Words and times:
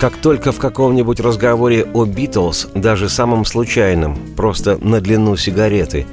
Как 0.00 0.14
только 0.18 0.52
в 0.52 0.58
каком-нибудь 0.58 1.20
разговоре 1.20 1.86
о 1.94 2.04
«Битлз», 2.04 2.68
даже 2.74 3.08
самом 3.08 3.46
случайном, 3.46 4.18
просто 4.36 4.76
на 4.84 5.00
длину 5.00 5.38
сигареты, 5.38 6.06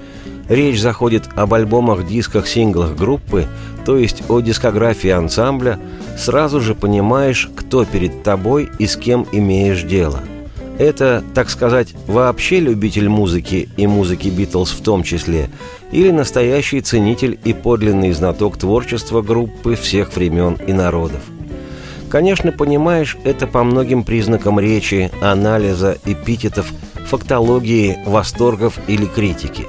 речь 0.47 0.79
заходит 0.79 1.23
об 1.35 1.53
альбомах, 1.53 2.07
дисках, 2.07 2.47
синглах 2.47 2.95
группы, 2.95 3.45
то 3.85 3.97
есть 3.97 4.23
о 4.29 4.39
дискографии 4.39 5.09
ансамбля, 5.09 5.79
сразу 6.17 6.61
же 6.61 6.75
понимаешь, 6.75 7.49
кто 7.57 7.83
перед 7.83 8.23
тобой 8.23 8.69
и 8.79 8.88
с 8.88 8.95
кем 8.95 9.27
имеешь 9.33 9.83
дело. 9.83 10.21
Это, 10.79 11.21
так 11.35 11.49
сказать, 11.49 11.93
вообще 12.07 12.61
любитель 12.61 13.09
музыки 13.09 13.67
и 13.75 13.85
музыки 13.85 14.29
«Битлз» 14.29 14.71
в 14.71 14.81
том 14.81 15.03
числе, 15.03 15.49
или 15.91 16.09
настоящий 16.09 16.79
ценитель 16.79 17.38
и 17.43 17.52
подлинный 17.52 18.13
знаток 18.13 18.57
творчества 18.57 19.21
группы 19.21 19.75
всех 19.75 20.15
времен 20.15 20.57
и 20.65 20.71
народов. 20.71 21.21
Конечно, 22.13 22.52
понимаешь 22.52 23.17
это 23.23 23.48
по 23.48 23.63
многим 23.63 24.03
признакам 24.03 24.59
речи, 24.59 25.09
анализа, 25.20 25.98
эпитетов, 26.05 26.72
фактологии, 27.08 27.97
восторгов 28.05 28.78
или 28.86 29.05
критики. 29.08 29.66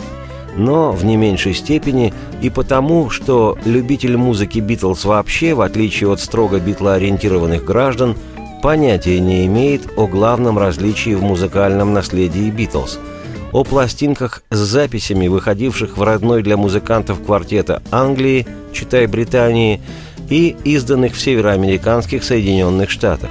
Но 0.55 0.92
в 0.92 1.06
не 1.06 1.17
меньшей 1.17 1.55
степени 1.55 2.12
и 2.42 2.51
потому, 2.51 3.09
что 3.09 3.56
любитель 3.64 4.19
музыки 4.19 4.59
Битлз 4.59 5.06
вообще, 5.06 5.55
в 5.55 5.62
отличие 5.62 6.12
от 6.12 6.20
строго 6.20 6.61
битлоориентированных 6.61 7.64
граждан, 7.64 8.14
понятия 8.62 9.20
не 9.20 9.47
имеет 9.47 9.97
о 9.97 10.06
главном 10.06 10.58
различии 10.58 11.14
в 11.14 11.23
музыкальном 11.23 11.95
наследии 11.95 12.51
Битлз– 12.51 12.98
о 13.55 13.62
пластинках 13.62 14.42
с 14.51 14.58
записями, 14.58 15.29
выходивших 15.29 15.97
в 15.97 16.03
родной 16.03 16.42
для 16.42 16.56
музыкантов 16.56 17.23
квартета 17.25 17.83
Англии, 17.92 18.48
читай 18.73 19.06
Британии, 19.06 19.81
и 20.30 20.56
изданных 20.64 21.14
в 21.14 21.20
североамериканских 21.20 22.25
Соединенных 22.25 22.91
Штатах. 22.91 23.30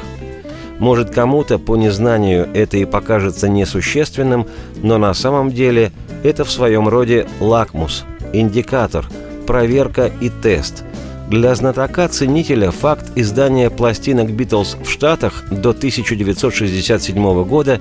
Может, 0.79 1.11
кому-то 1.11 1.59
по 1.59 1.75
незнанию 1.75 2.49
это 2.53 2.77
и 2.77 2.85
покажется 2.85 3.47
несущественным, 3.47 4.47
но 4.81 4.97
на 4.97 5.13
самом 5.13 5.51
деле 5.51 5.91
это 6.23 6.43
в 6.43 6.51
своем 6.51 6.87
роде 6.87 7.27
лакмус, 7.39 8.05
индикатор, 8.33 9.07
проверка 9.47 10.11
и 10.19 10.29
тест. 10.29 10.83
Для 11.29 11.55
знатока-ценителя 11.55 12.71
факт 12.71 13.11
издания 13.15 13.69
пластинок 13.69 14.31
«Битлз» 14.31 14.77
в 14.83 14.89
Штатах 14.89 15.45
до 15.49 15.69
1967 15.69 17.43
года 17.45 17.79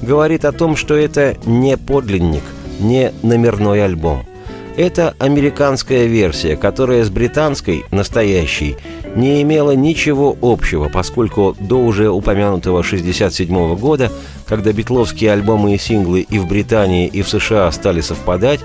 говорит 0.00 0.44
о 0.44 0.52
том, 0.52 0.76
что 0.76 0.94
это 0.94 1.36
не 1.44 1.76
подлинник, 1.76 2.44
не 2.78 3.12
номерной 3.22 3.84
альбом– 3.84 4.24
это 4.76 5.14
американская 5.18 6.06
версия, 6.06 6.56
которая 6.56 7.04
с 7.04 7.10
британской, 7.10 7.84
настоящей, 7.90 8.76
не 9.14 9.42
имела 9.42 9.72
ничего 9.72 10.36
общего, 10.42 10.88
поскольку 10.88 11.56
до 11.58 11.76
уже 11.76 12.10
упомянутого 12.10 12.80
1967 12.80 13.76
года, 13.76 14.10
когда 14.46 14.72
битловские 14.72 15.32
альбомы 15.32 15.74
и 15.74 15.78
синглы 15.78 16.20
и 16.22 16.38
в 16.38 16.48
Британии, 16.48 17.06
и 17.06 17.22
в 17.22 17.28
США 17.28 17.70
стали 17.70 18.00
совпадать, 18.00 18.60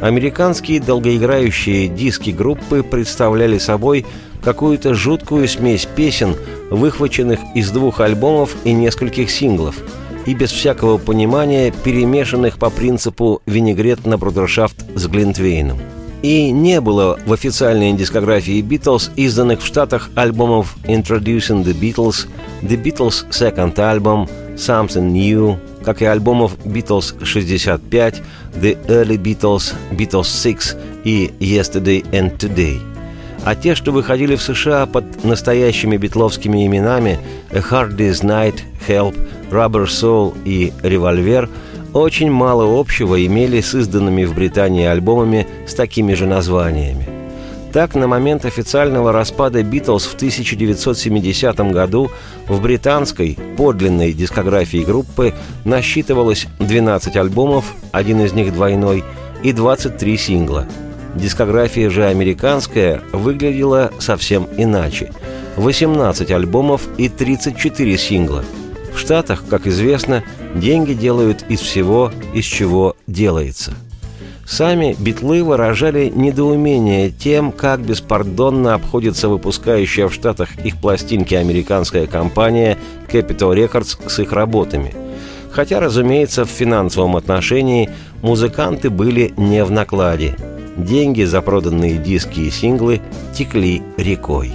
американские 0.00 0.80
долгоиграющие 0.80 1.88
диски 1.88 2.30
группы 2.30 2.82
представляли 2.82 3.58
собой 3.58 4.06
какую-то 4.42 4.94
жуткую 4.94 5.46
смесь 5.48 5.86
песен, 5.86 6.34
выхваченных 6.70 7.40
из 7.54 7.70
двух 7.70 8.00
альбомов 8.00 8.56
и 8.64 8.72
нескольких 8.72 9.30
синглов– 9.30 9.76
и 10.26 10.34
без 10.34 10.50
всякого 10.50 10.98
понимания 10.98 11.72
перемешанных 11.84 12.58
по 12.58 12.70
принципу 12.70 13.42
винегрет 13.46 14.06
на 14.06 14.18
брудершафт 14.18 14.76
с 14.94 15.06
Глинтвейном. 15.06 15.78
И 16.22 16.50
не 16.50 16.80
было 16.80 17.18
в 17.24 17.32
официальной 17.32 17.94
дискографии 17.94 18.62
Beatles 18.62 19.10
изданных 19.16 19.62
в 19.62 19.66
Штатах 19.66 20.10
альбомов 20.14 20.76
Introducing 20.84 21.64
the 21.64 21.74
Beatles, 21.74 22.28
The 22.62 22.82
Beatles 22.82 23.26
Second 23.30 23.74
Album, 23.76 24.28
Something 24.56 25.10
New, 25.12 25.56
как 25.82 26.02
и 26.02 26.04
альбомов 26.04 26.56
Beatles 26.64 27.24
65, 27.24 28.22
The 28.56 28.86
Early 28.86 29.16
Beatles, 29.16 29.74
Beatles 29.92 30.42
6 30.42 30.76
и 31.04 31.32
Yesterday 31.40 32.04
and 32.10 32.36
Today– 32.36 32.80
а 33.44 33.54
те, 33.54 33.74
что 33.74 33.92
выходили 33.92 34.36
в 34.36 34.42
США 34.42 34.86
под 34.86 35.24
настоящими 35.24 35.96
битловскими 35.96 36.66
именами 36.66 37.18
A 37.50 37.58
Hard 37.58 37.96
Day's 37.96 38.22
Night, 38.22 38.60
Help, 38.86 39.16
Rubber 39.50 39.86
Soul 39.86 40.34
и 40.44 40.72
Revolver, 40.82 41.48
очень 41.92 42.30
мало 42.30 42.78
общего 42.80 43.24
имели 43.24 43.60
с 43.60 43.74
изданными 43.74 44.24
в 44.24 44.34
Британии 44.34 44.86
альбомами 44.86 45.46
с 45.66 45.74
такими 45.74 46.14
же 46.14 46.26
названиями. 46.26 47.08
Так, 47.72 47.94
на 47.94 48.08
момент 48.08 48.44
официального 48.44 49.12
распада 49.12 49.62
«Битлз» 49.62 50.06
в 50.06 50.14
1970 50.14 51.58
году 51.72 52.10
в 52.48 52.60
британской 52.60 53.38
подлинной 53.56 54.12
дискографии 54.12 54.84
группы 54.84 55.34
насчитывалось 55.64 56.46
12 56.58 57.16
альбомов, 57.16 57.72
один 57.92 58.20
из 58.22 58.32
них 58.32 58.52
двойной, 58.52 59.04
и 59.42 59.52
23 59.52 60.16
сингла– 60.16 60.66
Дискография 61.14 61.90
же 61.90 62.04
американская 62.04 63.02
выглядела 63.12 63.90
совсем 63.98 64.48
иначе. 64.56 65.12
18 65.56 66.30
альбомов 66.30 66.88
и 66.98 67.08
34 67.08 67.98
сингла. 67.98 68.44
Штатах, 69.00 69.44
как 69.48 69.66
известно, 69.66 70.22
деньги 70.54 70.92
делают 70.92 71.44
из 71.48 71.60
всего, 71.60 72.12
из 72.34 72.44
чего 72.44 72.96
делается. 73.06 73.72
Сами 74.46 74.96
битлы 74.98 75.44
выражали 75.44 76.12
недоумение 76.14 77.10
тем, 77.10 77.52
как 77.52 77.80
беспардонно 77.80 78.74
обходится 78.74 79.28
выпускающая 79.28 80.08
в 80.08 80.14
Штатах 80.14 80.50
их 80.64 80.76
пластинки 80.80 81.34
американская 81.34 82.06
компания 82.06 82.76
Capitol 83.10 83.54
Records 83.54 84.08
с 84.08 84.18
их 84.18 84.32
работами. 84.32 84.94
Хотя, 85.52 85.80
разумеется, 85.80 86.44
в 86.44 86.50
финансовом 86.50 87.16
отношении 87.16 87.90
музыканты 88.22 88.90
были 88.90 89.32
не 89.36 89.64
в 89.64 89.70
накладе– 89.70 90.36
деньги 90.76 91.22
за 91.24 91.42
проданные 91.42 91.98
диски 91.98 92.40
и 92.40 92.50
синглы 92.50 93.00
текли 93.34 93.82
рекой. 93.96 94.52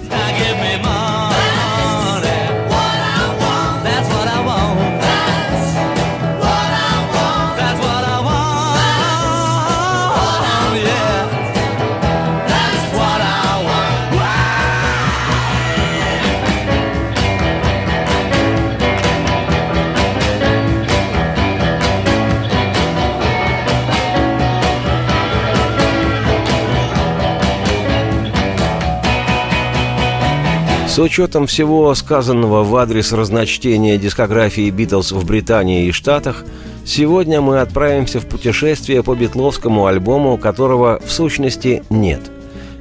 С 30.96 30.98
учетом 30.98 31.46
всего 31.46 31.94
сказанного 31.94 32.64
в 32.64 32.74
адрес 32.74 33.12
разночтения 33.12 33.98
дискографии 33.98 34.70
«Битлз» 34.70 35.12
в 35.12 35.26
Британии 35.26 35.88
и 35.88 35.92
Штатах, 35.92 36.42
сегодня 36.86 37.42
мы 37.42 37.60
отправимся 37.60 38.18
в 38.18 38.24
путешествие 38.24 39.02
по 39.02 39.14
битловскому 39.14 39.84
альбому, 39.84 40.38
которого 40.38 40.98
в 41.04 41.12
сущности 41.12 41.82
нет, 41.90 42.22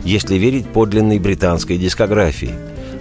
если 0.06 0.36
верить 0.36 0.66
подлинной 0.66 1.20
британской 1.20 1.78
дискографии. 1.78 2.54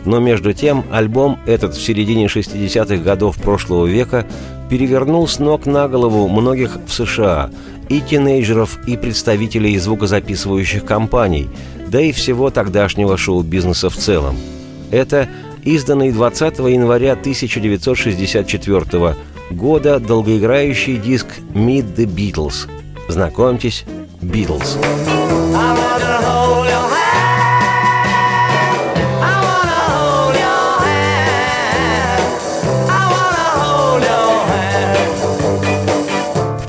Но 0.04 0.18
между 0.18 0.52
тем 0.52 0.84
альбом 0.90 1.38
этот 1.46 1.76
в 1.76 1.80
середине 1.80 2.26
60-х 2.26 2.96
годов 2.96 3.36
прошлого 3.36 3.86
века 3.86 4.26
перевернул 4.68 5.28
с 5.28 5.38
ног 5.38 5.64
на 5.64 5.86
голову 5.86 6.26
многих 6.26 6.76
в 6.88 6.92
США, 6.92 7.52
и 7.88 8.00
тинейджеров, 8.00 8.80
и 8.88 8.96
представителей 8.96 9.78
звукозаписывающих 9.78 10.84
компаний, 10.84 11.48
да 11.86 12.00
и 12.00 12.10
всего 12.10 12.50
тогдашнего 12.50 13.16
шоу-бизнеса 13.16 13.90
в 13.90 13.96
целом– 13.96 14.36
это 14.94 15.28
изданный 15.64 16.12
20 16.12 16.58
января 16.60 17.12
1964 17.12 19.16
года 19.50 19.98
долгоиграющий 19.98 20.96
диск 20.96 21.26
«Meet 21.52 21.96
the 21.96 22.06
Beatles». 22.06 22.68
Знакомьтесь, 23.08 23.84
«Beatles». 24.22 24.78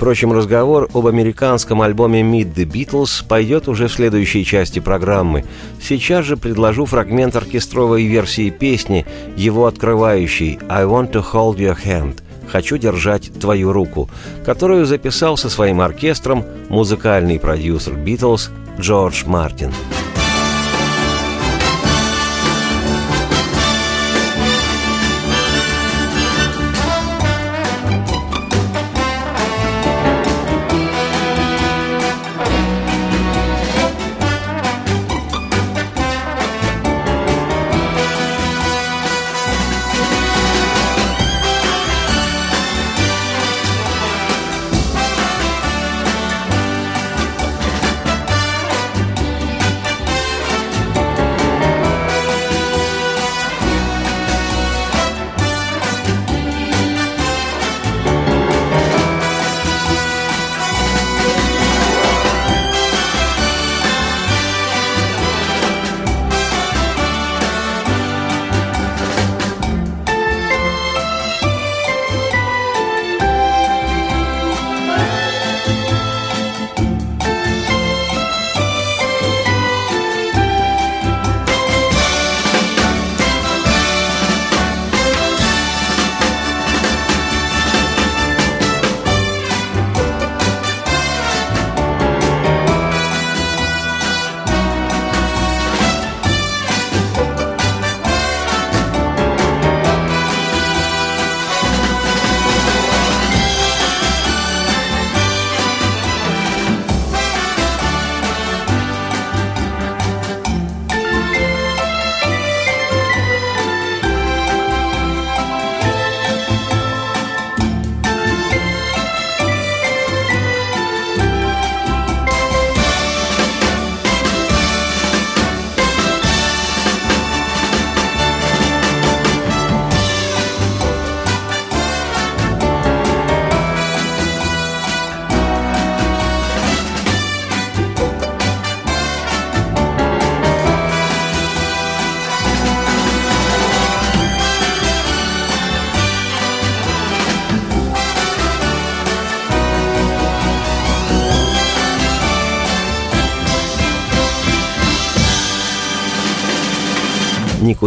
Впрочем, 0.06 0.34
разговор 0.34 0.88
об 0.94 1.08
американском 1.08 1.82
альбоме 1.82 2.22
Meet 2.22 2.54
the 2.54 2.66
Beatles 2.72 3.26
пойдет 3.28 3.68
уже 3.68 3.88
в 3.88 3.92
следующей 3.92 4.46
части 4.46 4.78
программы. 4.78 5.46
Сейчас 5.82 6.26
же 6.26 6.38
предложу 6.38 6.86
фрагмент 6.86 7.36
оркестровой 7.36 8.06
версии 8.06 8.52
песни, 8.52 9.08
его 9.36 9.66
открывающей 9.66 10.60
«I 10.70 10.84
want 10.84 11.12
to 11.14 11.26
hold 11.34 11.58
your 11.58 11.76
hand» 11.84 12.20
«Хочу 12.48 12.78
держать 12.78 13.32
твою 13.40 13.74
руку», 13.74 14.08
которую 14.46 14.86
записал 14.86 15.38
со 15.38 15.50
своим 15.50 15.82
оркестром 15.82 16.46
музыкальный 16.70 17.40
продюсер 17.40 17.96
«Битлз» 17.96 18.52
Джордж 18.80 19.24
Мартин. 19.26 19.72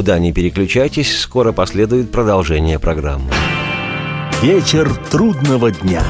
Никуда 0.08 0.20
не 0.20 0.32
переключайтесь, 0.32 1.20
скоро 1.20 1.52
последует 1.52 2.10
продолжение 2.10 2.78
программы. 2.78 3.30
Вечер 4.40 4.90
трудного 5.10 5.70
дня. 5.70 6.02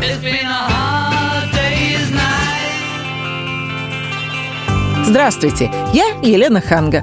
Здравствуйте, 5.04 5.72
я 5.92 6.04
Елена 6.22 6.60
Ханга. 6.60 7.02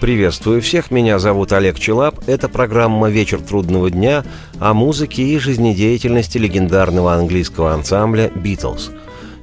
Приветствую 0.00 0.62
всех, 0.62 0.90
меня 0.90 1.18
зовут 1.18 1.52
Олег 1.52 1.78
Челап. 1.78 2.26
Это 2.26 2.48
программа 2.48 3.10
«Вечер 3.10 3.38
трудного 3.38 3.90
дня» 3.90 4.24
о 4.58 4.72
музыке 4.72 5.22
и 5.22 5.38
жизнедеятельности 5.38 6.38
легендарного 6.38 7.12
английского 7.12 7.74
ансамбля 7.74 8.30
«Битлз». 8.34 8.92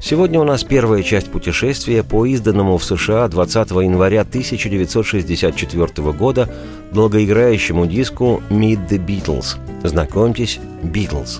Сегодня 0.01 0.39
у 0.39 0.43
нас 0.43 0.63
первая 0.63 1.03
часть 1.03 1.31
путешествия 1.31 2.01
по 2.01 2.25
изданному 2.25 2.79
в 2.79 2.83
США 2.83 3.27
20 3.27 3.69
января 3.69 4.21
1964 4.21 6.11
года 6.13 6.49
долгоиграющему 6.91 7.85
диску 7.85 8.41
«Meet 8.49 8.89
the 8.89 8.97
Beatles». 8.97 9.57
Знакомьтесь, 9.87 10.59
«Beatles». 10.81 11.39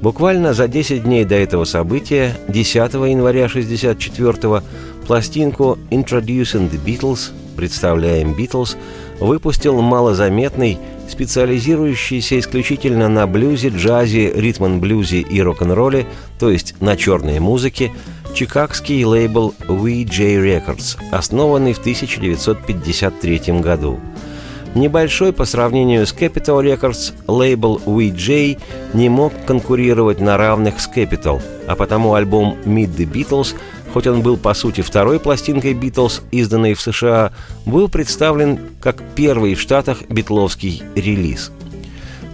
Буквально 0.00 0.54
за 0.54 0.66
10 0.66 1.04
дней 1.04 1.26
до 1.26 1.34
этого 1.34 1.66
события, 1.66 2.34
10 2.48 2.74
января 2.74 3.44
1964 3.44 4.62
пластинку 5.06 5.78
«Introducing 5.90 6.70
the 6.70 6.82
Beatles» 6.82 7.30
«Представляем 7.56 8.34
Битлз» 8.34 8.76
выпустил 9.20 9.80
малозаметный, 9.80 10.78
специализирующийся 11.08 12.38
исключительно 12.38 13.08
на 13.08 13.26
блюзе, 13.26 13.68
джазе, 13.68 14.32
ритм-блюзе 14.32 15.20
и 15.20 15.40
рок-н-ролле, 15.40 16.06
то 16.38 16.50
есть 16.50 16.80
на 16.80 16.96
черной 16.96 17.38
музыке, 17.38 17.92
чикагский 18.34 19.04
лейбл 19.04 19.54
VJ 19.68 20.42
Records, 20.42 20.98
основанный 21.12 21.72
в 21.72 21.78
1953 21.78 23.60
году. 23.60 24.00
Небольшой 24.74 25.32
по 25.32 25.44
сравнению 25.44 26.04
с 26.04 26.12
Capital 26.12 26.60
Records, 26.64 27.14
лейбл 27.28 27.80
VJ 27.86 28.58
не 28.92 29.08
мог 29.08 29.32
конкурировать 29.46 30.20
на 30.20 30.36
равных 30.36 30.80
с 30.80 30.88
Capital, 30.88 31.40
а 31.68 31.76
потому 31.76 32.14
альбом 32.14 32.56
Meet 32.64 32.96
the 32.96 33.10
Beatles– 33.10 33.54
хоть 33.94 34.08
он 34.08 34.22
был 34.22 34.36
по 34.36 34.54
сути 34.54 34.80
второй 34.80 35.20
пластинкой 35.20 35.72
«Битлз», 35.72 36.22
изданной 36.32 36.74
в 36.74 36.80
США, 36.80 37.30
был 37.64 37.88
представлен 37.88 38.58
как 38.80 39.00
первый 39.14 39.54
в 39.54 39.60
Штатах 39.60 40.02
битловский 40.08 40.82
релиз. 40.96 41.52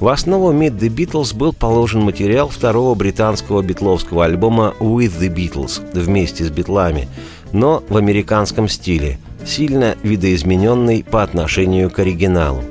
В 0.01 0.09
основу 0.09 0.55
«Meet 0.55 0.79
the 0.79 0.89
Beatles» 0.89 1.37
был 1.37 1.53
положен 1.53 2.01
материал 2.01 2.49
второго 2.49 2.95
британского 2.95 3.61
битловского 3.61 4.25
альбома 4.25 4.75
«With 4.81 5.21
the 5.21 5.29
Beatles» 5.29 5.83
вместе 5.93 6.47
с 6.47 6.51
битлами, 6.51 7.09
но 7.53 7.85
в 7.91 7.99
американском 7.99 8.67
стиле, 8.67 9.19
сильно 9.45 9.97
видоизмененный 10.03 11.05
по 11.05 11.23
отношению 11.23 11.91
к 11.91 11.99
оригиналу. 11.99 12.65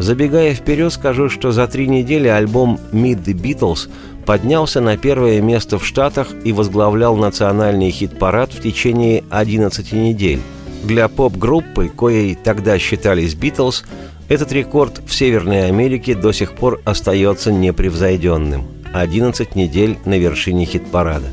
Забегая 0.00 0.54
вперед, 0.54 0.92
скажу, 0.92 1.28
что 1.28 1.52
за 1.52 1.68
три 1.68 1.86
недели 1.86 2.26
альбом 2.26 2.80
«Meet 2.90 3.22
the 3.22 3.34
Beatles» 3.34 3.88
поднялся 4.24 4.80
на 4.80 4.96
первое 4.96 5.40
место 5.40 5.78
в 5.78 5.86
Штатах 5.86 6.28
и 6.44 6.52
возглавлял 6.52 7.16
национальный 7.16 7.90
хит-парад 7.90 8.52
в 8.52 8.62
течение 8.62 9.24
11 9.30 9.92
недель. 9.92 10.40
Для 10.84 11.08
поп-группы, 11.08 11.88
коей 11.88 12.34
тогда 12.34 12.78
считались 12.78 13.34
«Битлз», 13.34 13.84
этот 14.28 14.52
рекорд 14.52 15.00
в 15.06 15.14
Северной 15.14 15.66
Америке 15.66 16.14
до 16.14 16.32
сих 16.32 16.52
пор 16.52 16.80
остается 16.84 17.52
непревзойденным. 17.52 18.66
11 18.92 19.54
недель 19.56 19.98
на 20.04 20.18
вершине 20.18 20.64
хит-парада. 20.64 21.32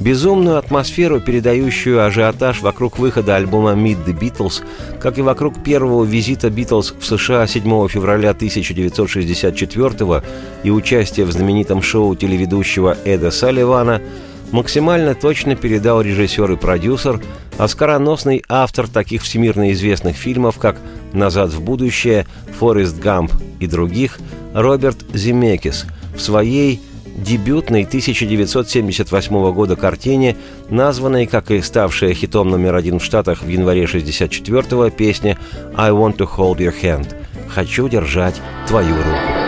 Безумную 0.00 0.58
атмосферу, 0.58 1.20
передающую 1.20 2.04
ажиотаж 2.04 2.62
вокруг 2.62 2.98
выхода 2.98 3.36
альбома 3.36 3.72
«Meet 3.72 4.04
the 4.04 4.18
Beatles», 4.18 4.62
как 5.00 5.18
и 5.18 5.22
вокруг 5.22 5.62
первого 5.62 6.04
визита 6.04 6.50
«Битлз» 6.50 6.94
в 6.98 7.04
США 7.04 7.46
7 7.46 7.88
февраля 7.88 8.30
1964 8.30 10.22
и 10.64 10.70
участия 10.70 11.24
в 11.24 11.32
знаменитом 11.32 11.80
шоу 11.80 12.16
телеведущего 12.16 12.96
Эда 13.04 13.30
Салливана, 13.30 14.02
максимально 14.50 15.14
точно 15.14 15.54
передал 15.54 16.00
режиссер 16.00 16.52
и 16.52 16.56
продюсер, 16.56 17.22
оскароносный 17.56 18.44
автор 18.48 18.88
таких 18.88 19.22
всемирно 19.22 19.72
известных 19.72 20.16
фильмов, 20.16 20.58
как 20.58 20.76
«Назад 21.12 21.50
в 21.50 21.60
будущее», 21.60 22.26
«Форест 22.58 22.98
Гамп» 22.98 23.32
и 23.60 23.66
других, 23.66 24.18
Роберт 24.54 24.98
Земекис 25.14 25.86
в 26.16 26.20
своей 26.20 26.80
дебютной 27.14 27.84
1978 27.84 29.52
года 29.52 29.76
картине, 29.76 30.36
названной, 30.68 31.26
как 31.26 31.50
и 31.50 31.60
ставшая 31.60 32.14
хитом 32.14 32.48
номер 32.48 32.74
один 32.74 32.98
в 32.98 33.04
Штатах 33.04 33.42
в 33.42 33.48
январе 33.48 33.84
64-го, 33.84 34.90
песня 34.90 35.38
«I 35.76 35.90
want 35.90 36.16
to 36.16 36.28
hold 36.28 36.58
your 36.58 36.74
hand»– 36.82 37.14
«Хочу 37.48 37.88
держать 37.88 38.40
твою 38.66 38.96
руку». 38.96 39.44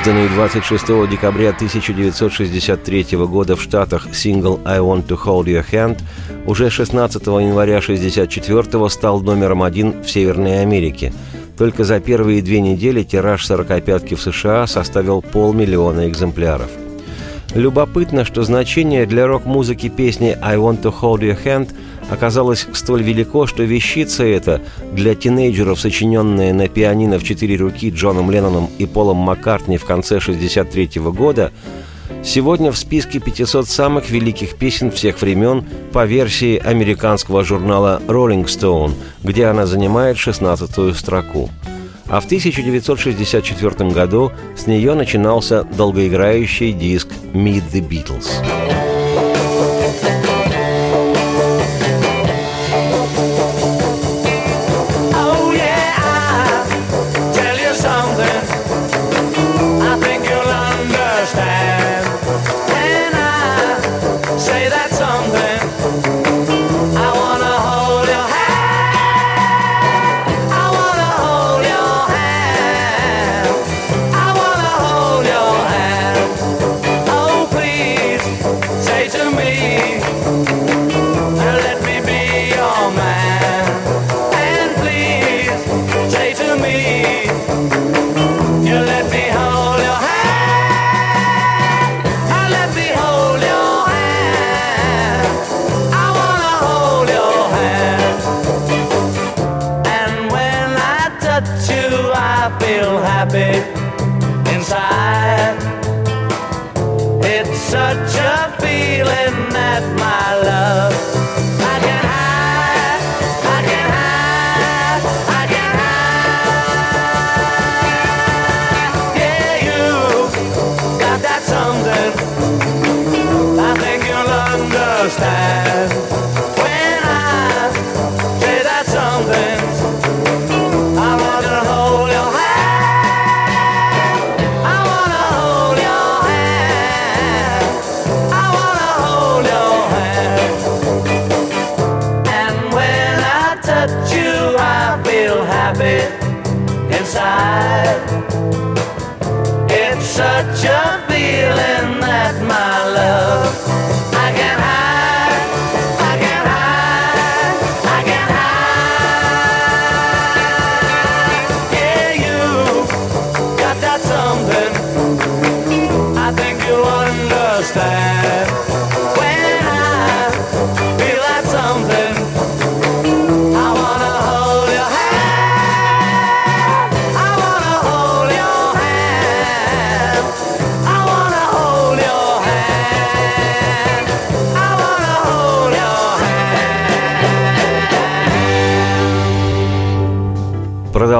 Изданный 0.00 0.28
26 0.28 1.10
декабря 1.10 1.48
1963 1.50 3.16
года 3.26 3.56
в 3.56 3.62
Штатах 3.62 4.06
сингл 4.14 4.60
«I 4.64 4.78
Want 4.78 5.08
to 5.08 5.18
Hold 5.20 5.46
Your 5.46 5.64
Hand» 5.68 5.98
уже 6.46 6.70
16 6.70 7.26
января 7.26 7.78
1964 7.78 8.90
стал 8.90 9.20
номером 9.22 9.64
один 9.64 10.04
в 10.04 10.08
Северной 10.08 10.62
Америке. 10.62 11.12
Только 11.56 11.82
за 11.82 11.98
первые 11.98 12.42
две 12.42 12.60
недели 12.60 13.02
тираж 13.02 13.44
«сорокопятки» 13.44 14.14
в 14.14 14.20
США 14.20 14.68
составил 14.68 15.20
полмиллиона 15.20 16.08
экземпляров. 16.08 16.70
Любопытно, 17.56 18.24
что 18.24 18.44
значение 18.44 19.04
для 19.04 19.26
рок-музыки 19.26 19.88
песни 19.88 20.38
«I 20.40 20.58
Want 20.58 20.82
to 20.82 20.94
Hold 21.00 21.22
Your 21.22 21.42
Hand» 21.42 21.74
оказалось 22.08 22.66
столь 22.72 23.02
велико, 23.02 23.46
что 23.46 23.62
вещица 23.62 24.24
эта, 24.24 24.60
для 24.92 25.14
тинейджеров, 25.14 25.80
сочиненная 25.80 26.52
на 26.52 26.68
пианино 26.68 27.18
в 27.18 27.24
четыре 27.24 27.56
руки 27.56 27.90
Джоном 27.90 28.30
Ленноном 28.30 28.68
и 28.78 28.86
Полом 28.86 29.18
Маккартни 29.18 29.76
в 29.76 29.84
конце 29.84 30.16
1963 30.16 31.02
года, 31.02 31.52
сегодня 32.24 32.72
в 32.72 32.78
списке 32.78 33.20
500 33.20 33.68
самых 33.68 34.10
великих 34.10 34.56
песен 34.56 34.90
всех 34.90 35.20
времен 35.20 35.64
по 35.92 36.04
версии 36.04 36.58
американского 36.58 37.44
журнала 37.44 38.02
Rolling 38.06 38.46
Stone, 38.46 38.94
где 39.22 39.46
она 39.46 39.66
занимает 39.66 40.16
16-ю 40.16 40.94
строку. 40.94 41.50
А 42.08 42.20
в 42.20 42.24
1964 42.24 43.90
году 43.90 44.32
с 44.56 44.66
нее 44.66 44.94
начинался 44.94 45.64
долгоиграющий 45.64 46.72
диск 46.72 47.08
«Meet 47.34 47.64
the 47.70 47.86
Beatles». 47.86 48.87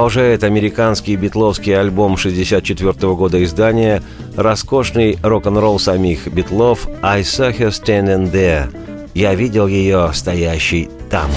Продолжает 0.09 0.43
американский 0.43 1.15
битловский 1.15 1.79
альбом 1.79 2.17
64 2.17 3.13
года 3.13 3.43
издания 3.43 4.01
роскошный 4.35 5.19
рок-н-ролл 5.21 5.77
самих 5.77 6.27
битлов 6.33 6.87
«I 7.03 7.21
saw 7.21 7.55
her 7.55 7.69
standing 7.69 8.31
there» 8.31 8.73
«Я 9.13 9.35
видел 9.35 9.67
ее 9.67 10.09
стоящей 10.11 10.89
там». 11.11 11.29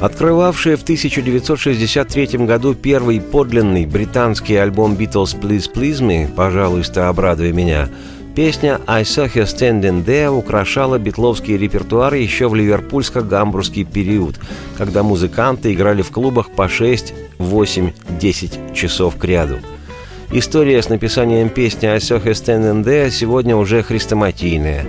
Открывавший 0.00 0.76
в 0.76 0.82
1963 0.82 2.38
году 2.46 2.74
первый 2.74 3.20
подлинный 3.20 3.84
британский 3.84 4.54
альбом 4.54 4.94
«Beatles 4.94 5.36
Please 5.40 5.68
Please 5.72 6.00
Me» 6.00 6.28
«Пожалуйста, 6.34 7.08
обрадуй 7.08 7.52
меня», 7.52 7.88
Песня 8.38 8.80
«I 8.86 9.02
saw 9.02 9.28
her 9.34 9.46
standing 9.46 10.04
there» 10.04 10.28
украшала 10.30 10.96
битловский 11.00 11.56
репертуар 11.56 12.14
еще 12.14 12.48
в 12.48 12.54
ливерпульско-гамбургский 12.54 13.82
период, 13.82 14.36
когда 14.76 15.02
музыканты 15.02 15.72
играли 15.72 16.02
в 16.02 16.12
клубах 16.12 16.48
по 16.52 16.68
6, 16.68 17.14
8, 17.38 17.90
10 18.20 18.74
часов 18.76 19.16
к 19.16 19.24
ряду. 19.24 19.58
История 20.30 20.80
с 20.80 20.88
написанием 20.88 21.48
песни 21.48 21.86
«I 21.86 21.96
saw 21.96 22.22
her 22.22 22.30
standing 22.30 22.84
there» 22.84 23.10
сегодня 23.10 23.56
уже 23.56 23.82
хрестоматийная. 23.82 24.86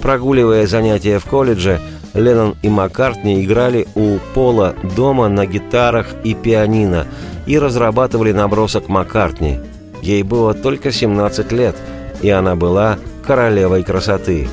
Прогуливая 0.00 0.66
занятия 0.66 1.18
в 1.18 1.26
колледже, 1.26 1.82
Леннон 2.16 2.56
и 2.62 2.68
Маккартни 2.68 3.44
играли 3.44 3.86
у 3.94 4.18
Пола 4.34 4.74
дома 4.96 5.28
на 5.28 5.46
гитарах 5.46 6.08
и 6.24 6.34
пианино 6.34 7.06
и 7.46 7.58
разрабатывали 7.58 8.32
набросок 8.32 8.88
Маккартни. 8.88 9.60
Ей 10.02 10.22
было 10.22 10.54
только 10.54 10.92
17 10.92 11.52
лет, 11.52 11.76
и 12.22 12.30
она 12.30 12.56
была 12.56 12.98
королевой 13.26 13.82
красоты. 13.82 14.48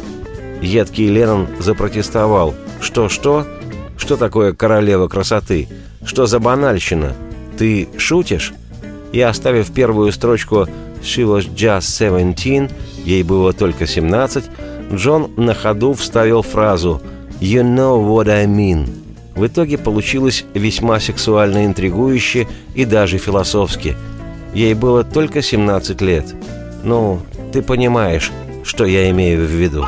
Едкий 0.61 1.07
Леннон 1.07 1.47
запротестовал. 1.59 2.53
«Что-что? 2.81 3.47
Что 3.97 4.17
такое 4.17 4.53
королева 4.53 5.07
красоты? 5.07 5.69
Что 6.05 6.25
за 6.25 6.39
банальщина? 6.39 7.13
Ты 7.57 7.87
шутишь?» 7.97 8.53
И 9.13 9.21
оставив 9.21 9.71
первую 9.71 10.11
строчку 10.11 10.67
«She 11.01 11.23
was 11.23 11.53
just 11.53 12.35
17», 12.35 12.71
ей 13.05 13.23
было 13.23 13.53
только 13.53 13.87
17, 13.87 14.45
Джон 14.93 15.31
на 15.37 15.53
ходу 15.53 15.93
вставил 15.93 16.41
фразу– 16.41 17.01
«You 17.43 17.61
know 17.61 18.01
what 18.01 18.29
I 18.29 18.45
mean». 18.45 18.87
В 19.35 19.45
итоге 19.45 19.77
получилось 19.77 20.45
весьма 20.53 21.01
сексуально 21.01 21.65
интригующе 21.65 22.47
и 22.73 22.85
даже 22.85 23.17
философски. 23.17 23.97
Ей 24.53 24.73
было 24.73 25.03
только 25.03 25.41
17 25.41 25.99
лет. 25.99 26.33
Ну, 26.85 27.19
ты 27.51 27.61
понимаешь, 27.61 28.31
что 28.63 28.85
я 28.85 29.09
имею 29.09 29.45
в 29.45 29.49
виду. 29.49 29.83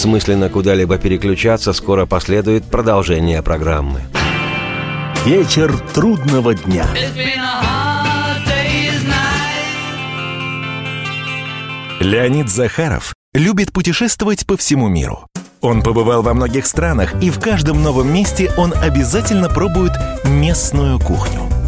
Бессмысленно 0.00 0.48
куда-либо 0.48 0.96
переключаться, 0.96 1.74
скоро 1.74 2.06
последует 2.06 2.64
продолжение 2.64 3.42
программы. 3.42 4.00
Вечер 5.26 5.76
трудного 5.92 6.54
дня. 6.54 6.86
Леонид 12.00 12.48
Захаров 12.48 13.12
любит 13.34 13.72
путешествовать 13.72 14.46
по 14.46 14.56
всему 14.56 14.88
миру. 14.88 15.26
Он 15.60 15.82
побывал 15.82 16.22
во 16.22 16.32
многих 16.32 16.66
странах, 16.66 17.22
и 17.22 17.28
в 17.28 17.38
каждом 17.38 17.82
новом 17.82 18.10
месте 18.10 18.50
он 18.56 18.72
обязательно 18.72 19.50
пробует 19.50 19.92
местную 20.24 20.98
кухню. 20.98 21.49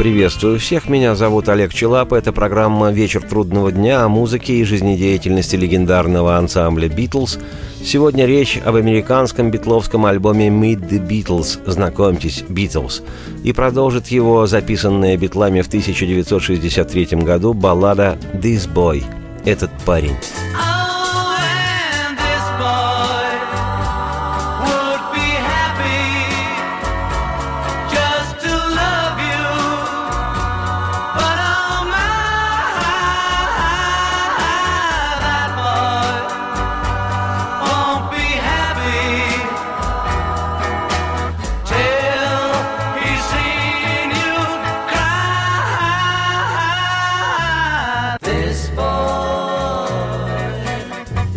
Приветствую 0.00 0.58
всех, 0.58 0.88
меня 0.88 1.14
зовут 1.14 1.50
Олег 1.50 1.74
Челап, 1.74 2.14
это 2.14 2.32
программа 2.32 2.90
«Вечер 2.90 3.20
трудного 3.20 3.70
дня» 3.70 4.02
о 4.02 4.08
музыке 4.08 4.54
и 4.54 4.64
жизнедеятельности 4.64 5.56
легендарного 5.56 6.38
ансамбля 6.38 6.88
«Битлз». 6.88 7.38
Сегодня 7.84 8.24
речь 8.24 8.58
об 8.64 8.76
американском 8.76 9.50
битловском 9.50 10.06
альбоме 10.06 10.48
«Meet 10.48 10.88
the 10.88 11.06
Beatles» 11.06 11.60
«Знакомьтесь, 11.70 12.44
Beatles» 12.48 13.02
и 13.44 13.52
продолжит 13.52 14.06
его 14.06 14.46
записанная 14.46 15.18
битлами 15.18 15.60
в 15.60 15.66
1963 15.66 17.18
году 17.18 17.52
баллада 17.52 18.16
«This 18.32 18.72
Boy»– 18.72 19.04
«Этот 19.44 19.70
парень». 19.84 20.16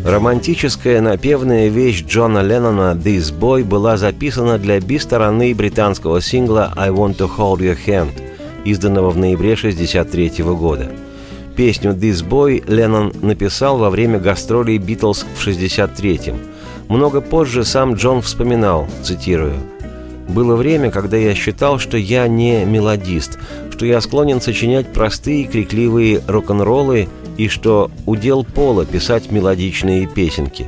Романтическая 0.03 0.99
напевная 0.99 1.69
вещь 1.69 2.03
Джона 2.03 2.41
Леннона 2.41 2.93
«This 2.93 3.33
Boy» 3.33 3.63
была 3.63 3.95
записана 3.95 4.57
для 4.57 4.81
би-стороны 4.81 5.55
британского 5.55 6.21
сингла 6.21 6.73
«I 6.75 6.89
Want 6.89 7.15
to 7.19 7.31
Hold 7.37 7.59
Your 7.59 7.77
Hand», 7.87 8.11
изданного 8.65 9.11
в 9.11 9.17
ноябре 9.17 9.53
1963 9.53 10.43
года. 10.43 10.91
Песню 11.55 11.91
«This 11.91 12.21
Boy» 12.21 12.61
Леннон 12.67 13.13
написал 13.21 13.77
во 13.77 13.89
время 13.89 14.19
гастролей 14.19 14.77
«Битлз» 14.77 15.25
в 15.37 15.47
1963-м. 15.47 16.37
Много 16.89 17.21
позже 17.21 17.63
сам 17.63 17.93
Джон 17.93 18.21
вспоминал, 18.21 18.87
цитирую, 19.03 19.55
«Было 20.27 20.57
время, 20.57 20.91
когда 20.91 21.15
я 21.15 21.33
считал, 21.33 21.79
что 21.79 21.95
я 21.95 22.27
не 22.27 22.65
мелодист, 22.65 23.39
что 23.71 23.85
я 23.85 24.01
склонен 24.01 24.41
сочинять 24.41 24.87
простые 24.87 25.45
крикливые 25.45 26.21
рок-н-роллы– 26.27 27.07
и 27.37 27.47
что 27.47 27.91
удел 28.05 28.43
Пола 28.43 28.85
писать 28.85 29.31
мелодичные 29.31 30.07
песенки. 30.07 30.67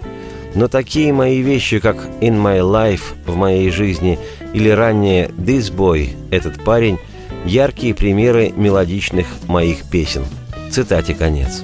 Но 0.53 0.67
такие 0.67 1.11
мои 1.11 1.41
вещи, 1.41 1.79
как 1.79 1.97
«In 2.21 2.41
My 2.41 2.59
Life» 2.59 3.15
в 3.25 3.35
моей 3.35 3.69
жизни 3.71 4.17
или 4.53 4.69
ранее 4.69 5.27
«This 5.37 5.73
Boy»— 5.73 6.15
этот 6.31 6.63
парень— 6.63 6.97
яркие 7.45 7.93
примеры 7.93 8.53
мелодичных 8.55 9.27
моих 9.47 9.83
песен. 9.89 10.23
Цитате 10.71 11.13
конец. 11.13 11.63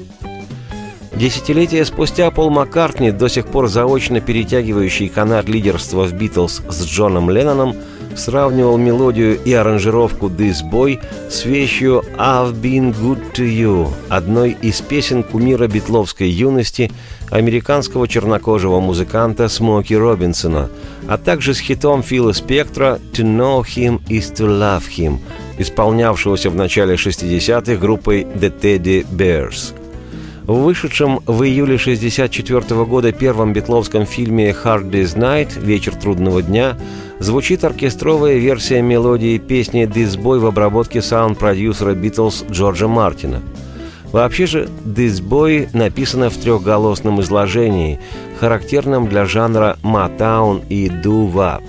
Десятилетия 1.15 1.83
спустя 1.85 2.31
Пол 2.31 2.49
Маккартни, 2.49 3.11
до 3.11 3.27
сих 3.27 3.47
пор 3.47 3.67
заочно 3.67 4.21
перетягивающий 4.21 5.09
канат 5.09 5.49
лидерства 5.49 6.05
в 6.05 6.13
«Битлз» 6.13 6.61
с 6.69 6.85
Джоном 6.85 7.29
Ленноном, 7.29 7.75
сравнивал 8.15 8.77
мелодию 8.77 9.39
и 9.43 9.53
аранжировку 9.53 10.27
«This 10.27 10.57
Boy» 10.69 10.99
с 11.29 11.45
вещью 11.45 12.03
«I've 12.17 12.53
been 12.61 12.93
good 12.93 13.33
to 13.33 13.45
you», 13.45 13.89
одной 14.09 14.57
из 14.61 14.81
песен 14.81 15.23
кумира 15.23 15.67
битловской 15.67 16.29
юности 16.29 16.91
американского 17.29 18.07
чернокожего 18.07 18.79
музыканта 18.79 19.47
Смоки 19.47 19.93
Робинсона, 19.93 20.69
а 21.07 21.17
также 21.17 21.53
с 21.53 21.59
хитом 21.59 22.03
Фила 22.03 22.33
Спектра 22.33 22.99
«To 23.13 23.23
know 23.23 23.61
him 23.61 24.01
is 24.07 24.33
to 24.35 24.47
love 24.47 24.83
him», 24.95 25.19
исполнявшегося 25.57 26.49
в 26.49 26.55
начале 26.55 26.95
60-х 26.95 27.75
группой 27.75 28.23
The 28.23 28.53
Teddy 28.59 29.05
Bears– 29.09 29.73
в 30.43 30.53
вышедшем 30.63 31.19
в 31.25 31.43
июле 31.43 31.75
1964 31.75 32.83
года 32.85 33.11
первом 33.11 33.53
битловском 33.53 34.05
фильме 34.05 34.49
«Hard 34.51 34.89
Day's 34.89 35.15
Night» 35.15 35.59
«Вечер 35.59 35.95
трудного 35.95 36.41
дня» 36.41 36.77
звучит 37.19 37.63
оркестровая 37.63 38.37
версия 38.37 38.81
мелодии 38.81 39.37
песни 39.37 39.83
«This 39.83 40.17
Boy» 40.17 40.39
в 40.39 40.45
обработке 40.45 41.01
саунд-продюсера 41.01 41.93
«Битлз» 41.93 42.45
Джорджа 42.49 42.87
Мартина. 42.87 43.41
Вообще 44.11 44.45
же 44.45 44.69
«This 44.83 45.21
Boy» 45.21 45.69
написано 45.73 46.29
в 46.29 46.37
трехголосном 46.37 47.21
изложении, 47.21 47.99
характерном 48.39 49.07
для 49.07 49.25
жанра 49.25 49.77
«Motown» 49.83 50.63
и 50.67 50.87
«Do-Wop». 50.87 51.61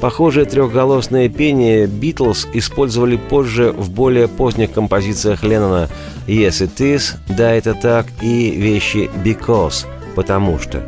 Похожее 0.00 0.44
трехголосное 0.44 1.30
пение 1.30 1.86
«Битлз» 1.86 2.46
использовали 2.52 3.16
позже 3.16 3.72
в 3.72 3.90
более 3.90 4.28
поздних 4.28 4.72
композициях 4.72 5.42
Леннона 5.42 5.88
«Yes, 6.26 6.60
it 6.60 6.76
is», 6.76 7.14
«Да, 7.34 7.52
это 7.52 7.72
так» 7.72 8.06
и 8.20 8.50
вещи 8.50 9.10
«Because», 9.24 9.86
«Потому 10.14 10.58
что». 10.58 10.82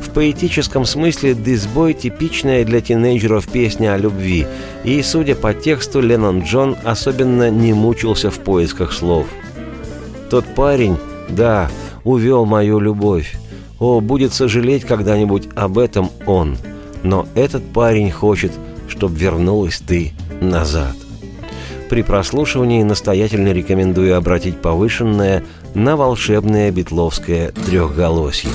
В 0.00 0.10
поэтическом 0.10 0.84
смысле 0.84 1.32
«This 1.32 1.68
Boy» 1.74 1.92
типичная 1.92 2.64
для 2.64 2.80
тинейджеров 2.80 3.48
песня 3.48 3.94
о 3.94 3.98
любви, 3.98 4.46
и, 4.84 5.02
судя 5.02 5.34
по 5.34 5.52
тексту, 5.52 6.00
Леннон 6.00 6.42
Джон 6.42 6.76
особенно 6.84 7.50
не 7.50 7.72
мучился 7.72 8.30
в 8.30 8.38
поисках 8.38 8.92
слов. 8.92 9.26
«Тот 10.30 10.44
парень, 10.54 10.96
да, 11.28 11.68
увел 12.04 12.44
мою 12.46 12.78
любовь. 12.78 13.34
О, 13.80 14.00
будет 14.00 14.32
сожалеть 14.32 14.84
когда-нибудь 14.84 15.48
об 15.56 15.78
этом 15.78 16.10
он. 16.26 16.56
Но 17.06 17.28
этот 17.36 17.64
парень 17.72 18.10
хочет, 18.10 18.50
чтобы 18.88 19.16
вернулась 19.16 19.78
ты 19.78 20.12
назад». 20.40 20.96
При 21.88 22.02
прослушивании 22.02 22.82
настоятельно 22.82 23.52
рекомендую 23.52 24.16
обратить 24.16 24.60
повышенное 24.60 25.44
на 25.74 25.96
волшебное 25.96 26.72
битловское 26.72 27.52
трехголосье. 27.52 28.50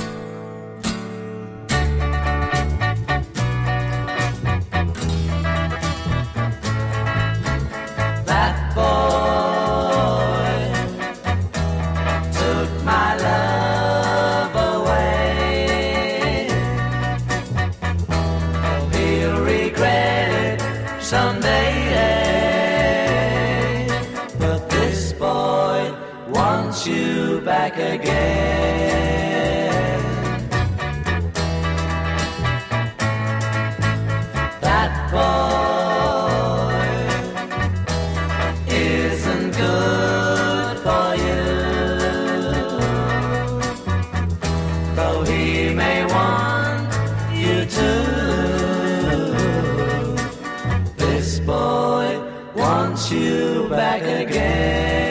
you 53.10 53.68
back 53.70 54.02
again. 54.04 55.11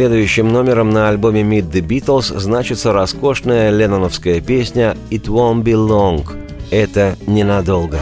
Следующим 0.00 0.48
номером 0.48 0.88
на 0.88 1.10
альбоме 1.10 1.42
Meet 1.42 1.72
the 1.72 1.86
Beatles 1.86 2.38
значится 2.38 2.94
роскошная 2.94 3.68
ленноновская 3.68 4.40
песня 4.40 4.96
«It 5.10 5.24
won't 5.24 5.62
be 5.62 5.74
long»— 5.74 6.24
«Это 6.70 7.18
ненадолго». 7.26 7.98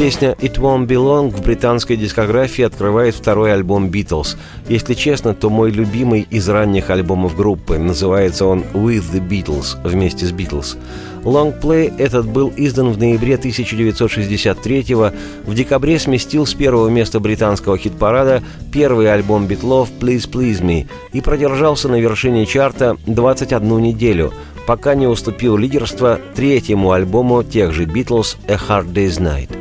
Песня 0.00 0.34
«It 0.40 0.54
Won't 0.54 0.86
Be 0.86 0.96
Long» 0.96 1.28
в 1.28 1.42
британской 1.42 1.94
дискографии 1.94 2.64
открывает 2.64 3.14
второй 3.14 3.52
альбом 3.52 3.90
«Битлз». 3.90 4.38
Если 4.66 4.94
честно, 4.94 5.34
то 5.34 5.50
мой 5.50 5.70
любимый 5.70 6.26
из 6.30 6.48
ранних 6.48 6.88
альбомов 6.88 7.36
группы. 7.36 7.76
Называется 7.76 8.46
он 8.46 8.64
«With 8.72 9.12
the 9.12 9.20
Beatles» 9.20 9.76
вместе 9.86 10.24
с 10.24 10.32
«Битлз». 10.32 10.78
Лонгплей 11.22 11.92
этот 11.98 12.26
был 12.26 12.50
издан 12.56 12.92
в 12.92 12.98
ноябре 12.98 13.36
1963 13.36 14.94
-го. 14.94 15.12
В 15.44 15.52
декабре 15.52 15.98
сместил 15.98 16.46
с 16.46 16.54
первого 16.54 16.88
места 16.88 17.20
британского 17.20 17.76
хит-парада 17.76 18.42
первый 18.72 19.12
альбом 19.12 19.46
Битлов 19.46 19.90
«Please 20.00 20.26
Please 20.26 20.62
Me» 20.62 20.86
и 21.12 21.20
продержался 21.20 21.88
на 21.90 22.00
вершине 22.00 22.46
чарта 22.46 22.96
21 23.06 23.78
неделю, 23.82 24.32
пока 24.66 24.94
не 24.94 25.06
уступил 25.06 25.58
лидерство 25.58 26.18
третьему 26.34 26.92
альбому 26.92 27.42
тех 27.42 27.74
же 27.74 27.84
«Битлз» 27.84 28.38
«A 28.48 28.54
Hard 28.54 28.94
Day's 28.94 29.20
Night». 29.20 29.60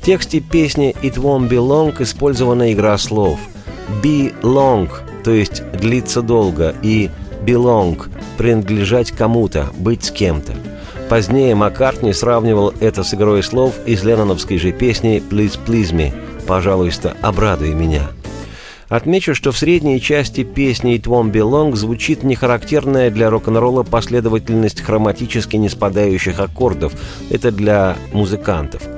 В 0.00 0.02
тексте 0.02 0.40
песни 0.40 0.96
«It 1.02 1.16
Won't 1.16 1.50
Be 1.50 1.58
Long» 1.58 2.02
использована 2.02 2.72
игра 2.72 2.96
слов 2.96 3.38
«be 4.02 4.32
long», 4.40 4.88
то 5.22 5.30
есть 5.30 5.62
«длиться 5.72 6.22
долго», 6.22 6.74
и 6.82 7.10
«belong»– 7.44 8.08
«принадлежать 8.38 9.10
кому-то», 9.10 9.68
«быть 9.76 10.04
с 10.04 10.10
кем-то». 10.10 10.54
Позднее 11.10 11.54
Маккартни 11.54 12.14
сравнивал 12.14 12.72
это 12.80 13.04
с 13.04 13.12
игрой 13.12 13.42
слов 13.42 13.74
из 13.84 14.02
ленноновской 14.02 14.56
же 14.56 14.72
песни 14.72 15.22
«Please 15.28 15.58
Please 15.66 15.92
Me»– 15.92 16.14
«Пожалуйста, 16.46 17.14
обрадуй 17.20 17.74
меня». 17.74 18.08
Отмечу, 18.88 19.34
что 19.34 19.52
в 19.52 19.58
средней 19.58 20.00
части 20.00 20.44
песни 20.44 20.96
«It 20.96 21.02
Won't 21.02 21.30
Be 21.30 21.42
Long» 21.42 21.76
звучит 21.76 22.22
нехарактерная 22.22 23.10
для 23.10 23.28
рок-н-ролла 23.28 23.82
последовательность 23.82 24.80
хроматически 24.80 25.56
не 25.56 25.68
спадающих 25.68 26.40
аккордов. 26.40 26.94
Это 27.28 27.52
для 27.52 27.98
музыкантов– 28.14 28.80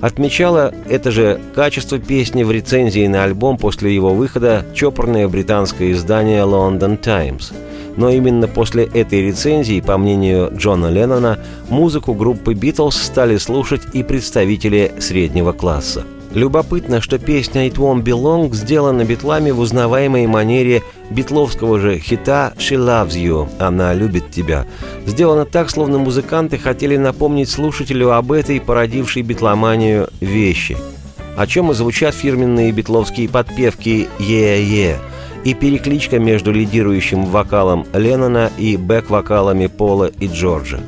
Отмечала 0.00 0.72
это 0.88 1.10
же 1.10 1.40
качество 1.54 1.98
песни 1.98 2.42
в 2.42 2.50
рецензии 2.50 3.06
на 3.06 3.24
альбом 3.24 3.58
после 3.58 3.94
его 3.94 4.14
выхода 4.14 4.64
чопорное 4.74 5.28
британское 5.28 5.92
издание 5.92 6.42
London 6.42 6.96
Times. 6.96 7.52
Но 7.96 8.08
именно 8.08 8.48
после 8.48 8.84
этой 8.84 9.26
рецензии, 9.26 9.80
по 9.80 9.98
мнению 9.98 10.50
Джона 10.56 10.86
Леннона, 10.86 11.38
музыку 11.68 12.14
группы 12.14 12.54
Beatles 12.54 12.92
стали 12.92 13.36
слушать 13.36 13.82
и 13.92 14.02
представители 14.02 14.92
среднего 15.00 15.52
класса– 15.52 16.04
Любопытно, 16.32 17.00
что 17.00 17.18
песня 17.18 17.66
«It 17.66 17.74
Won't 17.74 18.04
Be 18.04 18.12
Long» 18.12 18.54
сделана 18.54 19.04
битлами 19.04 19.50
в 19.50 19.58
узнаваемой 19.58 20.28
манере 20.28 20.82
битловского 21.10 21.80
же 21.80 21.98
хита 21.98 22.52
«She 22.56 22.76
Loves 22.76 23.16
You»– 23.16 23.48
«Она 23.58 23.92
любит 23.94 24.30
тебя». 24.30 24.64
Сделано 25.06 25.44
так, 25.44 25.70
словно 25.70 25.98
музыканты 25.98 26.56
хотели 26.56 26.96
напомнить 26.96 27.50
слушателю 27.50 28.12
об 28.12 28.30
этой, 28.30 28.60
породившей 28.60 29.22
битломанию, 29.22 30.08
вещи. 30.20 30.76
О 31.36 31.48
чем 31.48 31.72
и 31.72 31.74
звучат 31.74 32.14
фирменные 32.14 32.70
битловские 32.70 33.28
подпевки 33.28 34.08
«Yeah-yeah» 34.20 34.98
и 35.42 35.54
перекличка 35.54 36.20
между 36.20 36.52
лидирующим 36.52 37.24
вокалом 37.24 37.86
Леннона 37.92 38.52
и 38.56 38.76
бэк-вокалами 38.76 39.66
Пола 39.66 40.06
и 40.06 40.28
Джорджа. 40.28 40.78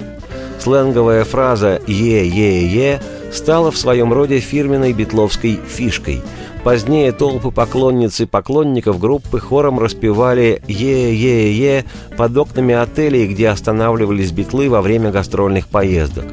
Сленговая 0.60 1.24
фраза 1.24 1.80
«Е-е-е» 1.88 3.00
стала 3.32 3.70
в 3.70 3.76
своем 3.76 4.12
роде 4.12 4.38
фирменной 4.38 4.92
битловской 4.92 5.58
фишкой. 5.66 6.22
Позднее 6.62 7.10
толпы 7.10 7.50
поклонниц 7.50 8.20
и 8.20 8.26
поклонников 8.26 9.00
группы 9.00 9.40
хором 9.40 9.80
распевали 9.80 10.62
«Е-е-е» 10.68 11.84
под 12.16 12.36
окнами 12.36 12.74
отелей, 12.74 13.26
где 13.26 13.48
останавливались 13.48 14.30
битлы 14.30 14.70
во 14.70 14.80
время 14.80 15.10
гастрольных 15.10 15.66
поездок. 15.66 16.24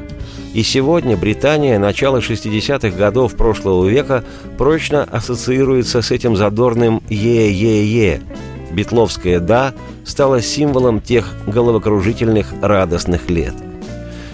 И 0.54 0.62
сегодня 0.62 1.16
Британия 1.16 1.78
начала 1.78 2.18
60-х 2.18 2.96
годов 2.96 3.34
прошлого 3.36 3.86
века 3.88 4.24
прочно 4.58 5.04
ассоциируется 5.10 6.02
с 6.02 6.10
этим 6.10 6.36
задорным 6.36 7.02
«Е-е-е». 7.08 8.20
Битловское 8.70 9.40
«да» 9.40 9.74
стало 10.04 10.40
символом 10.42 11.00
тех 11.00 11.26
головокружительных 11.46 12.52
радостных 12.62 13.28
лет– 13.30 13.54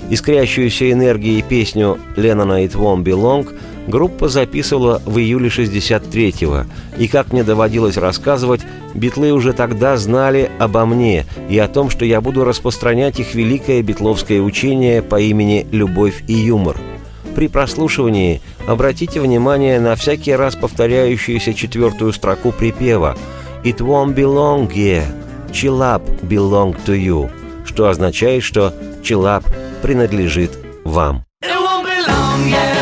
Искрящуюся 0.09 0.93
энергией 0.93 1.43
песню 1.43 1.99
«Леннона 2.17 2.65
It 2.65 2.73
Won't 2.73 3.03
Be 3.03 3.13
Long» 3.13 3.49
группа 3.89 4.29
записывала 4.29 5.03
в 5.05 5.19
июле 5.19 5.49
63-го, 5.49 6.65
и, 6.99 7.09
как 7.09 7.33
мне 7.33 7.43
доводилось 7.43 7.97
рассказывать, 7.97 8.61
битлы 8.95 9.33
уже 9.33 9.53
тогда 9.53 9.97
знали 9.97 10.51
обо 10.59 10.87
мне 10.87 11.27
и 11.49 11.59
о 11.59 11.69
том, 11.69 11.91
что 11.91 12.05
я 12.05 12.21
буду 12.21 12.45
распространять 12.45 13.19
их 13.19 13.35
великое 13.35 13.83
битловское 13.83 14.41
учение 14.41 15.03
по 15.03 15.21
имени 15.21 15.67
«Любовь 15.73 16.23
и 16.29 16.35
юмор». 16.35 16.77
При 17.35 17.49
прослушивании 17.49 18.41
обратите 18.67 19.21
внимание 19.21 19.79
на 19.81 19.95
всякий 19.97 20.33
раз 20.33 20.55
повторяющуюся 20.55 21.53
четвертую 21.53 22.13
строку 22.13 22.53
припева 22.53 23.17
«It 23.65 23.79
won't 23.79 24.15
belong 24.15 24.73
here, 24.73 25.05
chill 25.51 25.81
up 25.81 26.03
belong 26.23 26.77
to 26.87 26.97
you», 26.97 27.29
что 27.65 27.89
означает, 27.89 28.43
что 28.43 28.73
up 29.15 29.45
принадлежит 29.83 30.51
вам. 30.85 31.25
бы 31.83 32.76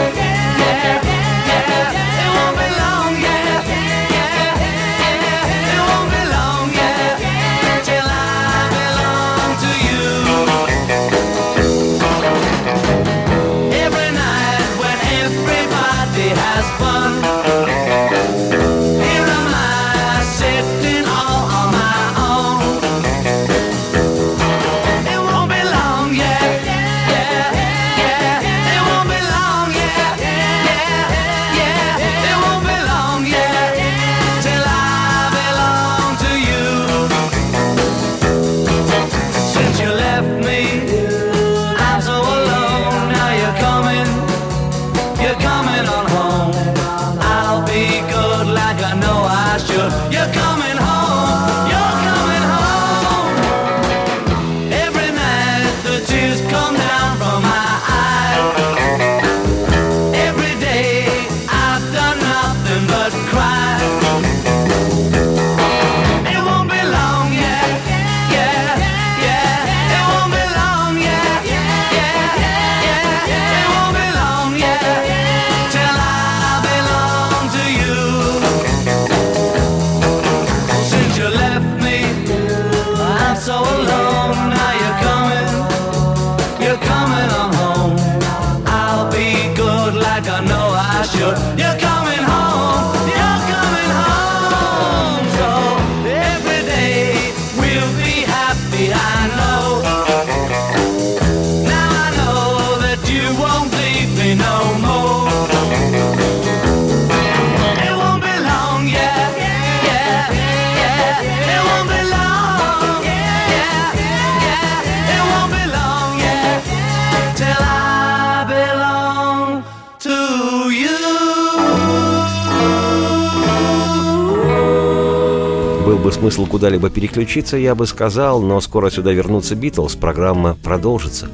смысл 126.34 126.46
куда-либо 126.50 126.90
переключиться, 126.90 127.56
я 127.56 127.74
бы 127.76 127.86
сказал, 127.86 128.42
но 128.42 128.60
скоро 128.60 128.90
сюда 128.90 129.12
вернутся 129.12 129.54
Битлз, 129.54 129.94
программа 129.94 130.56
продолжится. 130.64 131.28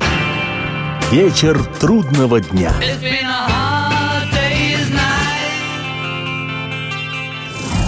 Вечер 1.11 1.59
трудного 1.81 2.41
дня. 2.41 2.73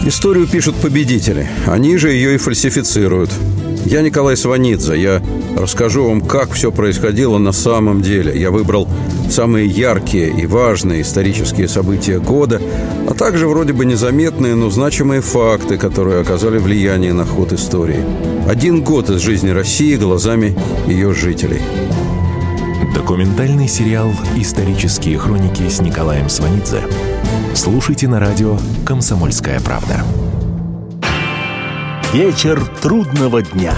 Историю 0.06 0.46
пишут 0.48 0.74
победители. 0.76 1.48
Они 1.66 1.96
же 1.98 2.10
ее 2.10 2.34
и 2.34 2.38
фальсифицируют. 2.38 3.30
Я 3.84 4.00
Николай 4.00 4.36
Сванидзе. 4.36 5.00
Я 5.00 5.22
расскажу 5.56 6.08
вам, 6.08 6.22
как 6.22 6.52
все 6.52 6.72
происходило 6.72 7.38
на 7.38 7.52
самом 7.52 8.00
деле. 8.00 8.32
Я 8.40 8.50
выбрал 8.50 8.88
самые 9.32 9.66
яркие 9.66 10.28
и 10.28 10.46
важные 10.46 11.02
исторические 11.02 11.66
события 11.66 12.18
года, 12.18 12.60
а 13.08 13.14
также 13.14 13.48
вроде 13.48 13.72
бы 13.72 13.84
незаметные, 13.84 14.54
но 14.54 14.70
значимые 14.70 15.22
факты, 15.22 15.78
которые 15.78 16.20
оказали 16.20 16.58
влияние 16.58 17.12
на 17.12 17.24
ход 17.24 17.52
истории. 17.52 18.04
Один 18.48 18.84
год 18.84 19.10
из 19.10 19.20
жизни 19.20 19.50
России 19.50 19.96
глазами 19.96 20.56
ее 20.86 21.14
жителей. 21.14 21.62
Документальный 22.94 23.68
сериал 23.68 24.12
«Исторические 24.36 25.18
хроники» 25.18 25.68
с 25.68 25.80
Николаем 25.80 26.28
Сванидзе. 26.28 26.82
Слушайте 27.54 28.08
на 28.08 28.20
радио 28.20 28.58
«Комсомольская 28.84 29.60
правда». 29.60 30.04
Вечер 32.12 32.62
трудного 32.82 33.40
дня. 33.42 33.74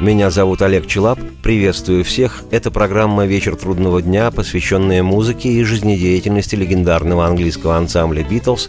Меня 0.00 0.30
зовут 0.30 0.62
Олег 0.62 0.86
Челап. 0.86 1.18
Приветствую 1.42 2.04
всех. 2.04 2.44
Это 2.52 2.70
программа 2.70 3.26
«Вечер 3.26 3.56
трудного 3.56 4.00
дня», 4.00 4.30
посвященная 4.30 5.02
музыке 5.02 5.48
и 5.48 5.64
жизнедеятельности 5.64 6.54
легендарного 6.54 7.26
английского 7.26 7.76
ансамбля 7.76 8.22
«Битлз». 8.22 8.68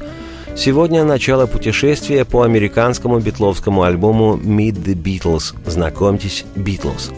Сегодня 0.57 1.03
начало 1.03 1.45
путешествия 1.45 2.25
по 2.25 2.41
американскому 2.41 3.19
битловскому 3.19 3.83
альбому 3.83 4.37
«Meet 4.37 4.83
the 4.83 4.95
Beatles». 4.95 5.53
Знакомьтесь, 5.69 6.45
«Битлз». 6.55 7.11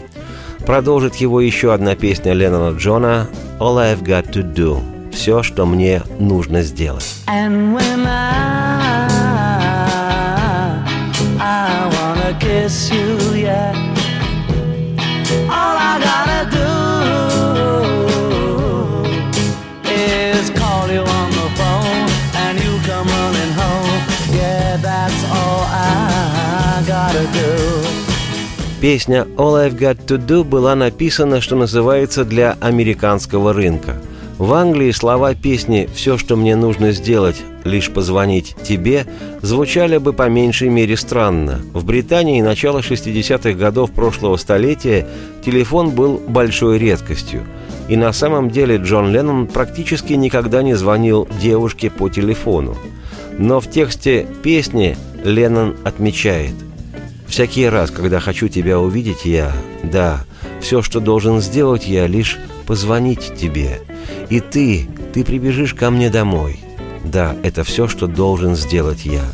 Продолжит 0.66 1.16
его 1.16 1.40
еще 1.40 1.72
одна 1.72 1.94
песня 1.94 2.34
Леннона 2.34 2.76
Джона 2.76 3.28
«All 3.60 3.78
I've 3.78 4.02
Got 4.02 4.30
to 4.32 4.42
Do»– 4.42 4.82
«Все, 5.12 5.42
что 5.42 5.64
мне 5.64 6.02
нужно 6.18 6.60
сделать». 6.62 7.14
And 7.28 7.74
when 7.74 8.06
I, 8.06 9.08
I 11.40 11.90
wanna 11.90 12.38
kiss 12.38 12.92
you, 12.92 13.18
yeah. 13.34 13.91
Песня 28.82 29.28
«All 29.36 29.64
I've 29.64 29.78
Got 29.78 30.06
to 30.06 30.18
Do» 30.18 30.42
была 30.42 30.74
написана, 30.74 31.40
что 31.40 31.54
называется, 31.54 32.24
для 32.24 32.56
американского 32.60 33.52
рынка. 33.52 33.94
В 34.38 34.52
Англии 34.54 34.90
слова 34.90 35.36
песни 35.36 35.88
«Все, 35.94 36.18
что 36.18 36.34
мне 36.34 36.56
нужно 36.56 36.90
сделать, 36.90 37.36
лишь 37.64 37.90
позвонить 37.90 38.56
тебе» 38.62 39.06
звучали 39.42 39.98
бы 39.98 40.12
по 40.12 40.28
меньшей 40.28 40.68
мере 40.68 40.96
странно. 40.96 41.60
В 41.72 41.84
Британии 41.84 42.40
начало 42.40 42.78
60-х 42.78 43.52
годов 43.52 43.90
прошлого 43.90 44.36
столетия 44.36 45.06
телефон 45.44 45.90
был 45.90 46.22
большой 46.28 46.78
редкостью. 46.78 47.42
И 47.88 47.96
на 47.96 48.12
самом 48.12 48.50
деле 48.50 48.76
Джон 48.76 49.12
Леннон 49.12 49.48
практически 49.48 50.12
никогда 50.12 50.62
не 50.62 50.74
звонил 50.74 51.28
девушке 51.40 51.90
по 51.90 52.08
телефону. 52.08 52.76
Но 53.38 53.60
в 53.60 53.68
тексте 53.68 54.26
песни 54.42 54.96
Леннон 55.24 55.76
отмечает– 55.84 56.54
Всякий 57.32 57.66
раз, 57.66 57.90
когда 57.90 58.20
хочу 58.20 58.48
тебя 58.48 58.78
увидеть, 58.78 59.24
я, 59.24 59.52
да, 59.82 60.22
все, 60.60 60.82
что 60.82 61.00
должен 61.00 61.40
сделать 61.40 61.88
я, 61.88 62.06
лишь 62.06 62.36
позвонить 62.66 63.34
тебе. 63.40 63.80
И 64.28 64.40
ты, 64.40 64.86
ты 65.14 65.24
прибежишь 65.24 65.72
ко 65.72 65.90
мне 65.90 66.10
домой. 66.10 66.60
Да, 67.04 67.36
это 67.42 67.64
все, 67.64 67.88
что 67.88 68.06
должен 68.06 68.56
сделать 68.56 69.04
я. 69.04 69.24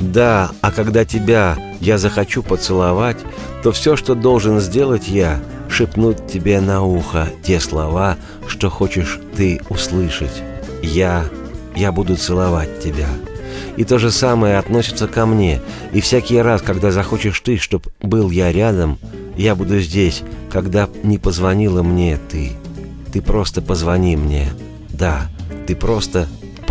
Да, 0.00 0.50
а 0.60 0.72
когда 0.72 1.04
тебя 1.04 1.56
я 1.80 1.98
захочу 1.98 2.42
поцеловать, 2.42 3.18
то 3.62 3.72
все, 3.72 3.96
что 3.96 4.14
должен 4.14 4.60
сделать 4.60 5.08
я, 5.08 5.40
шепнуть 5.68 6.26
тебе 6.26 6.60
на 6.60 6.82
ухо 6.82 7.28
те 7.42 7.60
слова, 7.60 8.16
что 8.46 8.68
хочешь 8.68 9.20
ты 9.36 9.60
услышать. 9.68 10.42
Я, 10.82 11.24
я 11.76 11.92
буду 11.92 12.16
целовать 12.16 12.80
тебя. 12.80 13.08
И 13.76 13.84
то 13.84 13.98
же 13.98 14.10
самое 14.10 14.58
относится 14.58 15.06
ко 15.06 15.24
мне. 15.24 15.60
И 15.92 16.00
всякий 16.00 16.38
раз, 16.38 16.62
когда 16.62 16.90
захочешь 16.90 17.40
ты, 17.40 17.56
чтоб 17.56 17.86
был 18.02 18.30
я 18.30 18.52
рядом, 18.52 18.98
я 19.36 19.54
буду 19.54 19.78
здесь, 19.80 20.22
когда 20.50 20.88
не 21.02 21.18
позвонила 21.18 21.82
мне 21.82 22.18
ты. 22.30 22.52
Ты 23.12 23.22
просто 23.22 23.62
позвони 23.62 24.16
мне. 24.16 24.52
Да, 24.90 25.28
ты 25.66 25.74
просто 25.74 26.28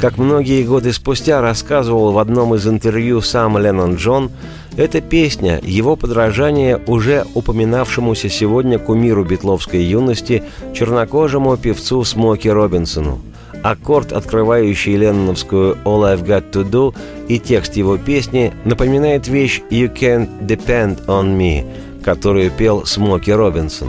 Как 0.00 0.18
многие 0.18 0.62
годы 0.62 0.92
спустя 0.92 1.40
рассказывал 1.40 2.12
в 2.12 2.18
одном 2.18 2.54
из 2.54 2.66
интервью 2.68 3.22
сам 3.22 3.56
Леннон 3.56 3.94
Джон, 3.96 4.30
эта 4.76 5.00
песня– 5.00 5.58
его 5.62 5.96
подражание 5.96 6.78
уже 6.86 7.24
упоминавшемуся 7.32 8.28
сегодня 8.28 8.78
кумиру 8.78 9.24
битловской 9.24 9.82
юности 9.82 10.42
чернокожему 10.74 11.56
певцу 11.56 12.04
Смоки 12.04 12.48
Робинсону. 12.48 13.20
Аккорд, 13.62 14.12
открывающий 14.12 14.96
ленноновскую 14.96 15.78
«All 15.86 16.14
I've 16.14 16.26
Got 16.26 16.50
To 16.52 16.70
Do» 16.70 16.94
и 17.26 17.38
текст 17.38 17.76
его 17.76 17.96
песни 17.96 18.52
напоминает 18.66 19.28
вещь 19.28 19.62
«You 19.70 19.90
Can't 19.92 20.28
Depend 20.46 21.06
On 21.06 21.38
Me», 21.38 21.64
которую 22.04 22.50
пел 22.50 22.84
Смоки 22.84 23.30
Робинсон. 23.30 23.88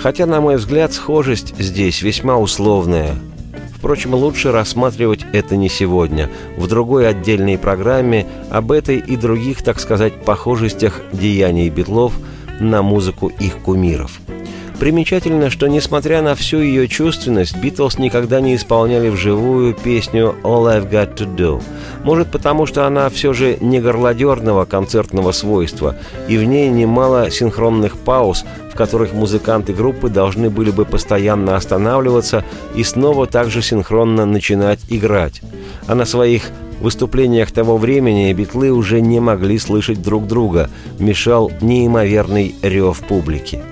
Хотя, 0.00 0.26
на 0.26 0.40
мой 0.40 0.56
взгляд, 0.56 0.92
схожесть 0.92 1.54
здесь 1.56 2.02
весьма 2.02 2.36
условная– 2.36 3.14
Впрочем, 3.86 4.14
лучше 4.14 4.50
рассматривать 4.50 5.24
это 5.32 5.54
не 5.54 5.68
сегодня. 5.68 6.28
В 6.56 6.66
другой 6.66 7.08
отдельной 7.08 7.56
программе 7.56 8.26
об 8.50 8.72
этой 8.72 8.98
и 8.98 9.16
других, 9.16 9.62
так 9.62 9.78
сказать, 9.78 10.24
похожестях 10.24 11.02
деяний 11.12 11.68
битлов 11.68 12.12
на 12.58 12.82
музыку 12.82 13.28
их 13.28 13.58
кумиров. 13.58 14.18
Примечательно, 14.78 15.48
что 15.48 15.68
несмотря 15.68 16.20
на 16.20 16.34
всю 16.34 16.58
ее 16.60 16.86
чувственность, 16.86 17.56
Битлз 17.56 17.98
никогда 17.98 18.42
не 18.42 18.54
исполняли 18.54 19.08
вживую 19.08 19.72
песню 19.72 20.34
«All 20.42 20.66
I've 20.66 20.90
Got 20.90 21.16
to 21.16 21.34
Do». 21.34 21.62
Может, 22.04 22.30
потому 22.30 22.66
что 22.66 22.86
она 22.86 23.08
все 23.08 23.32
же 23.32 23.56
не 23.60 23.80
горлодерного 23.80 24.66
концертного 24.66 25.32
свойства, 25.32 25.96
и 26.28 26.36
в 26.36 26.44
ней 26.44 26.68
немало 26.68 27.30
синхронных 27.30 27.96
пауз, 27.96 28.44
в 28.70 28.76
которых 28.76 29.14
музыканты 29.14 29.72
группы 29.72 30.10
должны 30.10 30.50
были 30.50 30.70
бы 30.70 30.84
постоянно 30.84 31.56
останавливаться 31.56 32.44
и 32.74 32.84
снова 32.84 33.26
также 33.26 33.62
синхронно 33.62 34.26
начинать 34.26 34.80
играть. 34.90 35.40
А 35.86 35.94
на 35.94 36.04
своих 36.04 36.50
выступлениях 36.82 37.50
того 37.50 37.78
времени 37.78 38.30
битлы 38.34 38.70
уже 38.70 39.00
не 39.00 39.20
могли 39.20 39.58
слышать 39.58 40.02
друг 40.02 40.26
друга, 40.26 40.68
мешал 40.98 41.50
неимоверный 41.62 42.54
рев 42.62 43.00
публики. 43.08 43.62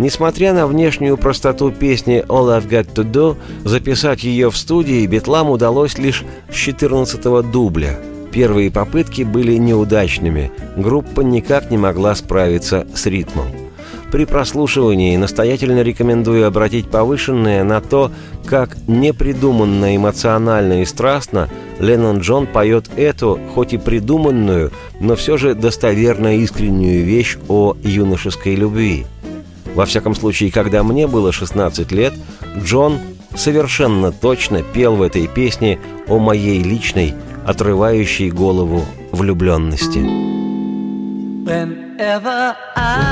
Несмотря 0.00 0.54
на 0.54 0.66
внешнюю 0.66 1.18
простоту 1.18 1.70
песни 1.70 2.24
«All 2.26 2.58
I've 2.58 2.66
Got 2.66 2.94
To 2.94 3.04
Do», 3.04 3.36
записать 3.64 4.24
ее 4.24 4.50
в 4.50 4.56
студии 4.56 5.04
битлам 5.04 5.50
удалось 5.50 5.98
лишь 5.98 6.24
с 6.50 6.54
14-го 6.54 7.42
дубля. 7.42 7.98
Первые 8.32 8.70
попытки 8.70 9.24
были 9.24 9.56
неудачными, 9.56 10.52
группа 10.74 11.20
никак 11.20 11.70
не 11.70 11.76
могла 11.76 12.14
справиться 12.14 12.86
с 12.94 13.04
ритмом. 13.04 13.48
При 14.10 14.24
прослушивании 14.24 15.18
настоятельно 15.18 15.82
рекомендую 15.82 16.46
обратить 16.46 16.88
повышенное 16.88 17.62
на 17.62 17.82
то, 17.82 18.10
как 18.46 18.78
непридуманно 18.88 19.94
эмоционально 19.94 20.80
и 20.80 20.86
страстно 20.86 21.50
Леннон 21.78 22.20
Джон 22.20 22.46
поет 22.46 22.88
эту, 22.96 23.38
хоть 23.54 23.74
и 23.74 23.76
придуманную, 23.76 24.72
но 24.98 25.14
все 25.14 25.36
же 25.36 25.54
достоверно 25.54 26.38
искреннюю 26.38 27.04
вещь 27.04 27.36
о 27.48 27.76
юношеской 27.82 28.54
любви– 28.54 29.04
во 29.74 29.86
всяком 29.86 30.14
случае, 30.14 30.50
когда 30.50 30.82
мне 30.82 31.06
было 31.06 31.32
16 31.32 31.92
лет, 31.92 32.14
Джон 32.58 32.98
совершенно 33.34 34.12
точно 34.12 34.62
пел 34.62 34.96
в 34.96 35.02
этой 35.02 35.26
песне 35.26 35.78
о 36.08 36.18
моей 36.18 36.62
личной, 36.62 37.14
отрывающей 37.46 38.30
голову 38.30 38.84
влюбленности. 39.12 39.98
Whenever 41.46 42.54
I 42.76 43.10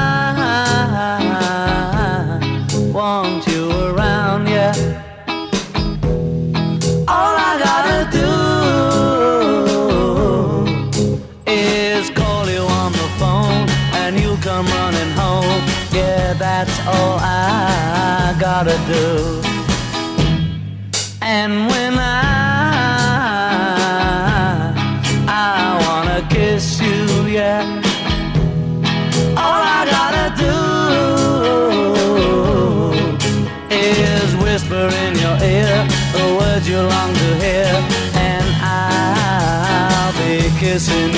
want 2.93 3.47
you 3.47 3.71
around. 3.71 4.29
All 4.49 5.08
all 16.89 17.19
I 17.21 18.35
gotta 18.41 18.77
do. 18.95 19.07
And 21.21 21.53
when 21.71 21.95
I 21.99 22.13
I 25.29 25.51
wanna 25.85 26.21
kiss 26.35 26.81
you, 26.81 26.99
yeah. 27.39 27.63
All 29.45 29.63
I 29.79 29.81
gotta 29.97 30.27
do 30.45 30.59
is 33.71 34.29
whisper 34.43 34.87
in 35.05 35.13
your 35.25 35.37
ear 35.55 35.77
the 36.17 36.25
words 36.39 36.67
you 36.71 36.81
long 36.95 37.11
to 37.23 37.29
hear, 37.45 37.73
and 38.29 38.47
I'll 38.63 40.13
be 40.21 40.35
kissing. 40.61 41.18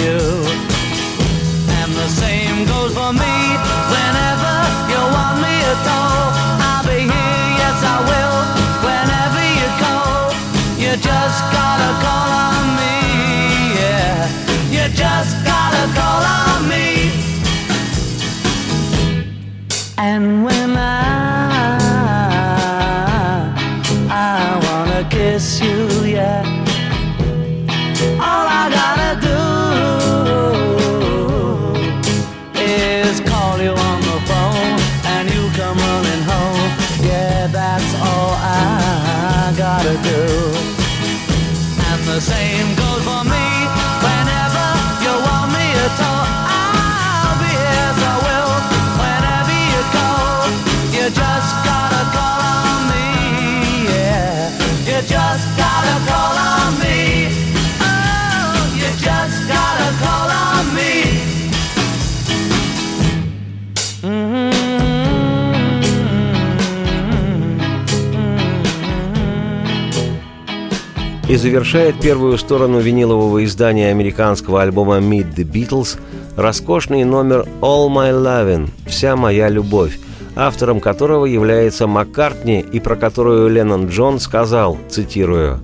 И 71.31 71.37
завершает 71.37 72.01
первую 72.01 72.37
сторону 72.39 72.81
винилового 72.81 73.45
издания 73.45 73.91
американского 73.91 74.63
альбома 74.63 74.99
Meet 74.99 75.37
the 75.37 75.45
Beatles 75.45 75.97
роскошный 76.37 77.05
номер 77.05 77.47
All 77.61 77.89
My 77.89 78.11
Lovin'– 78.11 78.69
«Вся 78.89 79.15
моя 79.15 79.49
любовь», 79.49 79.97
автором 80.35 80.81
которого 80.81 81.27
является 81.27 81.87
Маккартни 81.87 82.59
и 82.59 82.81
про 82.81 82.97
которую 82.97 83.49
Леннон 83.49 83.87
Джон 83.87 84.19
сказал, 84.19 84.77
цитирую, 84.89 85.61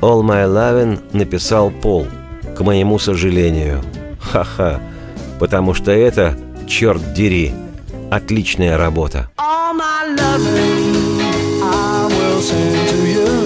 «All 0.00 0.22
My 0.22 0.44
Lovin' 0.44 0.98
написал 1.12 1.70
Пол, 1.70 2.08
к 2.56 2.60
моему 2.62 2.98
сожалению. 2.98 3.82
Ха-ха, 4.18 4.80
потому 5.38 5.72
что 5.72 5.92
это, 5.92 6.36
черт 6.66 7.14
дери, 7.14 7.54
отличная 8.10 8.76
работа». 8.76 9.30
All 9.38 9.72
my 9.72 10.16
loving 10.16 11.22
I 11.62 12.08
will 12.08 12.40
send 12.40 12.88
to 12.88 13.06
you. 13.06 13.45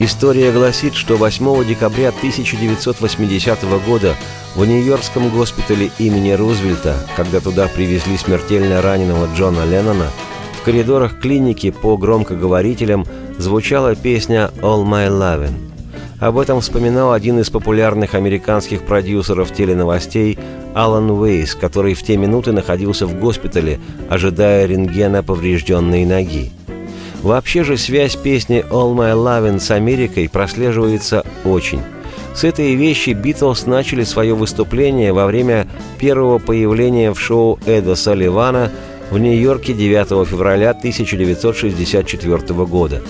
История 0.00 0.52
гласит, 0.52 0.94
что 0.94 1.16
8 1.16 1.64
декабря 1.66 2.08
1980 2.08 3.62
года 3.86 4.14
в 4.56 4.64
Нью-Йоркском 4.64 5.28
госпитале 5.28 5.90
имени 5.98 6.32
Рузвельта, 6.32 6.96
когда 7.16 7.40
туда 7.40 7.68
привезли 7.68 8.16
смертельно 8.16 8.82
раненого 8.82 9.28
Джона 9.34 9.64
Леннона, 9.64 10.10
в 10.60 10.64
коридорах 10.64 11.20
клиники 11.20 11.70
по 11.70 11.96
громкоговорителям 11.96 13.06
звучала 13.38 13.94
песня 13.94 14.50
«All 14.60 14.84
My 14.84 15.08
Lovin'». 15.08 15.54
Об 16.20 16.38
этом 16.38 16.60
вспоминал 16.60 17.12
один 17.12 17.38
из 17.38 17.50
популярных 17.50 18.14
американских 18.14 18.82
продюсеров 18.82 19.52
теленовостей 19.52 20.38
Алан 20.74 21.10
Уэйс, 21.10 21.54
который 21.54 21.94
в 21.94 22.02
те 22.02 22.16
минуты 22.16 22.52
находился 22.52 23.06
в 23.06 23.18
госпитале, 23.20 23.78
ожидая 24.08 24.66
рентгена 24.66 25.22
поврежденной 25.22 26.04
ноги. 26.04 26.50
Вообще 27.24 27.64
же 27.64 27.78
связь 27.78 28.16
песни 28.16 28.62
«All 28.68 28.94
My 28.94 29.14
Lovin' 29.14 29.58
с 29.58 29.70
Америкой 29.70 30.28
прослеживается 30.28 31.24
очень. 31.46 31.80
С 32.34 32.44
этой 32.44 32.74
вещи 32.74 33.10
Битлз 33.10 33.64
начали 33.64 34.04
свое 34.04 34.34
выступление 34.34 35.14
во 35.14 35.24
время 35.24 35.66
первого 35.98 36.38
появления 36.38 37.14
в 37.14 37.18
шоу 37.18 37.58
Эда 37.64 37.94
Салливана 37.94 38.70
в 39.10 39.16
Нью-Йорке 39.16 39.72
9 39.72 40.28
февраля 40.28 40.72
1964 40.72 42.66
года. 42.66 43.02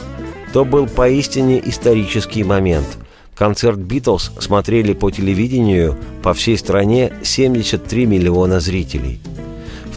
То 0.53 0.65
был 0.65 0.87
поистине 0.87 1.61
исторический 1.69 2.45
момент. 2.45 2.87
Концерт 3.35 3.79
«Битлз» 3.79 4.31
смотрели 4.39 4.93
по 4.93 5.11
телевидению 5.11 5.99
по 6.23 6.35
всей 6.35 6.57
стране 6.57 7.13
73 7.25 8.07
миллиона 8.07 8.61
зрителей. 8.61 9.19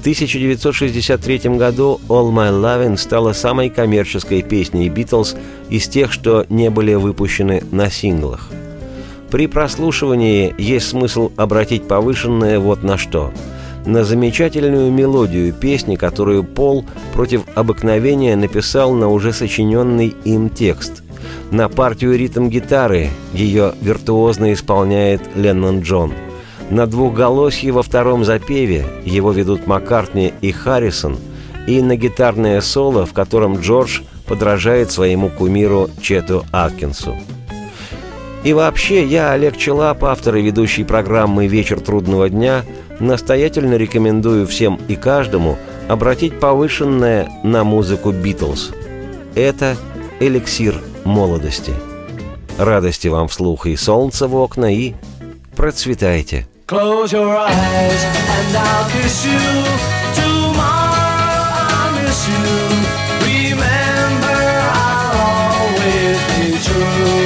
В 0.07 0.09
1963 0.09 1.57
году 1.57 1.99
«All 2.07 2.31
My 2.31 2.49
Lovin'» 2.49 2.95
стала 2.95 3.33
самой 3.33 3.69
коммерческой 3.69 4.41
песней 4.41 4.87
«Битлз» 4.87 5.35
из 5.67 5.89
тех, 5.89 6.13
что 6.13 6.45
не 6.47 6.69
были 6.69 6.93
выпущены 6.93 7.61
на 7.71 7.89
синглах. 7.91 8.49
При 9.29 9.47
прослушивании 9.47 10.55
есть 10.57 10.87
смысл 10.87 11.33
обратить 11.35 11.89
повышенное 11.89 12.57
вот 12.57 12.83
на 12.83 12.97
что– 12.97 13.33
на 13.85 14.05
замечательную 14.05 14.91
мелодию 14.93 15.51
песни, 15.53 15.97
которую 15.97 16.45
Пол 16.45 16.85
против 17.13 17.43
обыкновения 17.55 18.37
написал 18.37 18.93
на 18.93 19.09
уже 19.09 19.33
сочиненный 19.33 20.15
им 20.23 20.49
текст. 20.49 21.03
На 21.51 21.67
партию 21.67 22.17
ритм-гитары 22.17 23.09
ее 23.33 23.73
виртуозно 23.81 24.53
исполняет 24.53 25.21
Леннон 25.35 25.81
Джон. 25.81 26.13
На 26.69 26.85
двухголосье 26.85 27.71
во 27.71 27.81
втором 27.81 28.25
запеве 28.25 28.85
его 29.05 29.31
ведут 29.31 29.67
Маккартни 29.67 30.33
и 30.41 30.51
Харрисон, 30.51 31.17
и 31.65 31.81
на 31.81 31.95
гитарное 31.95 32.59
соло, 32.61 33.05
в 33.05 33.13
котором 33.13 33.59
Джордж 33.59 34.01
подражает 34.25 34.91
своему 34.91 35.29
кумиру 35.29 35.89
Чету 36.01 36.45
Аткинсу. 36.51 37.15
И 38.43 38.53
вообще, 38.53 39.05
я, 39.05 39.31
Олег 39.31 39.57
Челап, 39.57 40.03
автор 40.03 40.35
и 40.35 40.41
ведущий 40.41 40.83
программы 40.83 41.47
«Вечер 41.47 41.79
трудного 41.79 42.29
дня», 42.29 42.63
настоятельно 42.99 43.75
рекомендую 43.75 44.45
всем 44.45 44.79
и 44.87 44.95
каждому 44.95 45.57
обратить 45.87 46.39
повышенное 46.39 47.29
на 47.43 47.63
музыку 47.63 48.11
«Битлз». 48.11 48.71
Это 49.35 49.75
эликсир 50.19 50.75
молодости. 51.05 51.73
Радости 52.57 53.07
вам 53.07 53.27
вслух 53.27 53.67
и 53.67 53.75
солнца 53.75 54.27
в 54.27 54.35
окна, 54.35 54.73
и 54.73 54.93
процветайте! 55.55 56.47
Close 56.67 57.13
your 57.13 57.33
eyes 57.33 58.03
and 58.03 58.57
I'll 58.57 58.89
kiss 58.91 59.25
you. 59.25 59.39
Tomorrow 60.19 61.47
I'll 61.63 61.93
miss 61.95 62.27
you. 62.27 62.43
Remember, 63.23 64.39
I'll 64.75 65.15
always 65.63 66.19
be 66.35 66.59
true. 66.67 67.23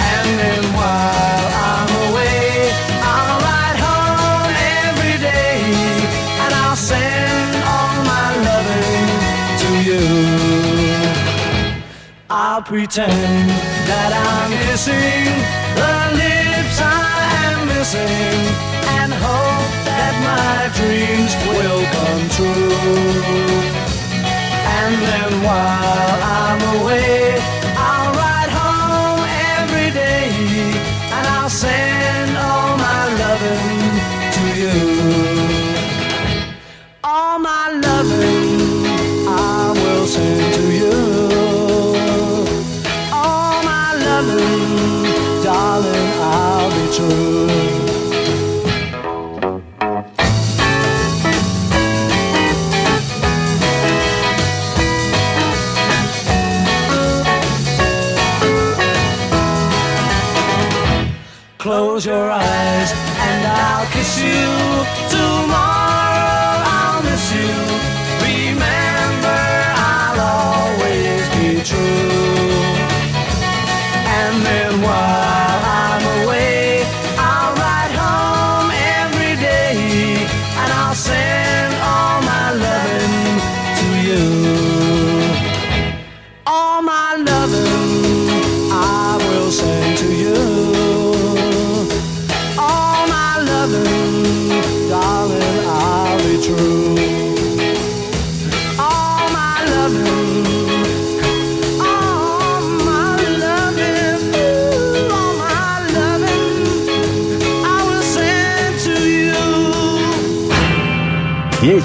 And 0.00 0.28
then 0.40 0.64
while 0.72 1.46
I'm 1.68 1.90
away, 2.08 2.72
I'll 3.04 3.38
ride 3.44 3.78
home 3.84 4.54
every 4.88 5.16
day. 5.20 5.60
And 6.40 6.52
I'll 6.64 6.74
send 6.74 7.52
all 7.68 7.96
my 8.12 8.28
loving 8.48 9.12
to 9.60 9.70
you. 9.88 10.04
I'll 12.30 12.62
pretend 12.62 13.50
that 13.90 14.12
I'm 14.16 14.52
kissing 14.64 15.37
while 25.44 26.18
I'm 26.22 26.82
away, 26.82 27.57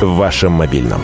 В 0.00 0.14
вашем 0.14 0.52
мобильном. 0.52 1.02